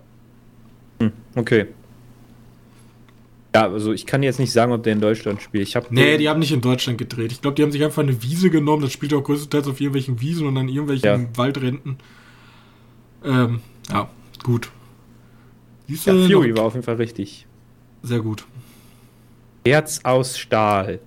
[1.00, 1.68] Hm, okay.
[3.56, 5.68] Ja, also ich kann jetzt nicht sagen, ob der in Deutschland spielt.
[5.68, 7.32] Ich hab nee, die haben nicht in Deutschland gedreht.
[7.32, 8.82] Ich glaube, die haben sich einfach eine Wiese genommen.
[8.82, 11.38] Das spielt auch größtenteils auf irgendwelchen Wiesen und an irgendwelchen ja.
[11.38, 11.98] Waldränden.
[13.24, 14.10] Ähm, ja,
[14.42, 14.72] gut.
[15.88, 16.58] Siehst ja, Fury noch?
[16.58, 17.46] war auf jeden Fall richtig.
[18.02, 18.46] Sehr gut.
[19.66, 21.00] Herz aus Stahl.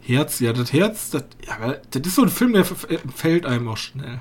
[0.00, 3.76] Herz, ja, das Herz, das, ja, das ist so ein Film, der fällt einem auch
[3.76, 4.20] schnell.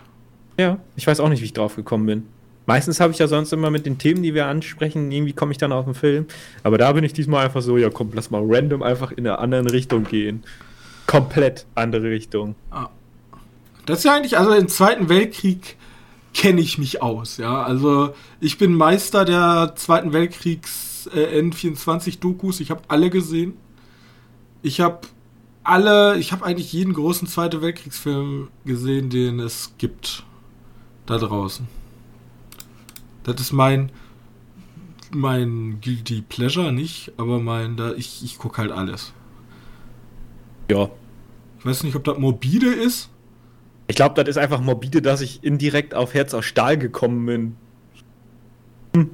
[0.59, 2.23] Ja, ich weiß auch nicht, wie ich drauf gekommen bin.
[2.67, 5.57] Meistens habe ich ja sonst immer mit den Themen, die wir ansprechen, irgendwie komme ich
[5.57, 6.25] dann auf den Film.
[6.63, 9.39] Aber da bin ich diesmal einfach so, ja komm, lass mal random einfach in eine
[9.39, 10.43] andere Richtung gehen.
[11.07, 12.55] Komplett andere Richtung.
[12.69, 12.89] Ah.
[13.85, 15.77] Das ist ja eigentlich, also im Zweiten Weltkrieg
[16.33, 17.63] kenne ich mich aus, ja.
[17.63, 22.59] Also ich bin Meister der Zweiten Weltkriegs äh, N24-Dokus.
[22.59, 23.53] Ich habe alle gesehen.
[24.61, 24.99] Ich habe
[25.63, 30.23] alle, ich habe eigentlich jeden großen Zweiten Weltkriegsfilm gesehen, den es gibt.
[31.05, 31.76] Da draußen.
[33.27, 33.91] Das ist mein
[35.11, 39.13] mein Guilty Pleasure nicht, aber mein, da ich, ich gucke halt alles.
[40.69, 40.89] Ja.
[41.59, 43.09] Ich weiß nicht, ob das morbide ist.
[43.87, 47.55] Ich glaube, das ist einfach morbide, dass ich indirekt auf Herz aus Stahl gekommen bin.
[48.95, 49.09] Hm.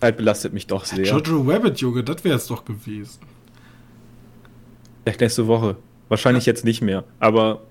[0.00, 1.04] Halt belastet mich doch sehr.
[1.04, 3.20] Jojo Rabbit, Junge, das wäre es doch gewesen.
[5.02, 5.76] Vielleicht nächste Woche.
[6.08, 6.52] Wahrscheinlich ja.
[6.52, 7.62] jetzt nicht mehr, aber.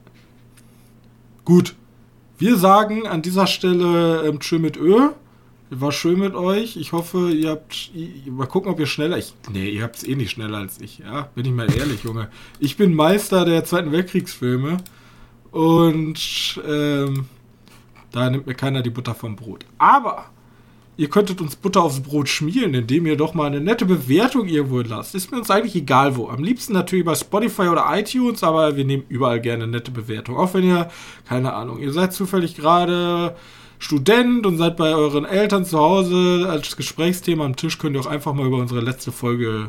[1.46, 1.76] Gut,
[2.38, 5.10] wir sagen an dieser Stelle ähm, Tschö mit Ö.
[5.70, 6.78] War schön mit euch.
[6.78, 7.92] Ich hoffe, ihr habt.
[8.26, 9.18] Mal gucken, ob ihr schneller.
[9.18, 11.30] Ich, nee, ihr habt es eh nicht schneller als ich, ja?
[11.36, 12.30] Bin ich mal ehrlich, Junge.
[12.60, 14.78] Ich bin Meister der Zweiten Weltkriegsfilme.
[15.52, 17.26] Und ähm,
[18.12, 19.66] da nimmt mir keiner die Butter vom Brot.
[19.78, 20.26] Aber
[20.98, 24.82] Ihr könntet uns Butter aufs Brot schmieren, indem ihr doch mal eine nette Bewertung irgendwo
[24.82, 25.14] lasst.
[25.14, 26.28] Ist mir uns eigentlich egal wo.
[26.28, 30.38] Am liebsten natürlich bei Spotify oder iTunes, aber wir nehmen überall gerne nette Bewertung.
[30.38, 30.90] Auch wenn ihr,
[31.28, 33.36] keine Ahnung, ihr seid zufällig gerade
[33.78, 38.08] Student und seid bei euren Eltern zu Hause als Gesprächsthema am Tisch, könnt ihr auch
[38.08, 39.68] einfach mal über unsere letzte Folge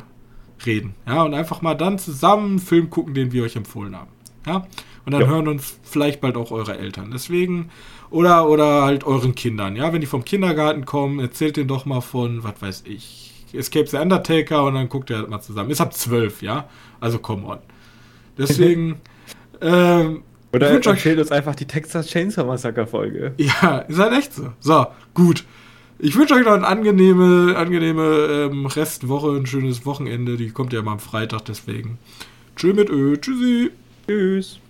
[0.64, 0.95] reden.
[1.07, 4.11] Ja, und einfach mal dann zusammen einen Film gucken, den wir euch empfohlen haben.
[4.47, 4.66] Ja,
[5.05, 5.26] und dann ja.
[5.26, 7.11] hören uns vielleicht bald auch eure Eltern.
[7.12, 7.70] Deswegen
[8.11, 9.93] oder, oder halt euren Kindern, ja.
[9.93, 13.97] Wenn die vom Kindergarten kommen, erzählt denen doch mal von, was weiß ich, Escape the
[13.97, 15.71] Undertaker und dann guckt ihr halt mal zusammen.
[15.71, 16.69] Ist ab zwölf, ja.
[17.01, 17.59] Also come on.
[18.37, 19.01] Deswegen.
[19.61, 23.35] ähm, oder er erzählt uns einfach die Texas Chainsaw Massacre Folge.
[23.39, 24.53] Ja, ist halt echt so.
[24.61, 25.45] So, gut.
[25.99, 30.37] Ich wünsche euch noch eine angenehme, angenehme ähm, Restwoche, ein schönes Wochenende.
[30.37, 31.99] Die kommt ja mal am Freitag, deswegen.
[32.57, 33.17] Tschüss mit Ö.
[33.17, 33.71] Tschüssi.
[34.07, 34.61] Tschüss.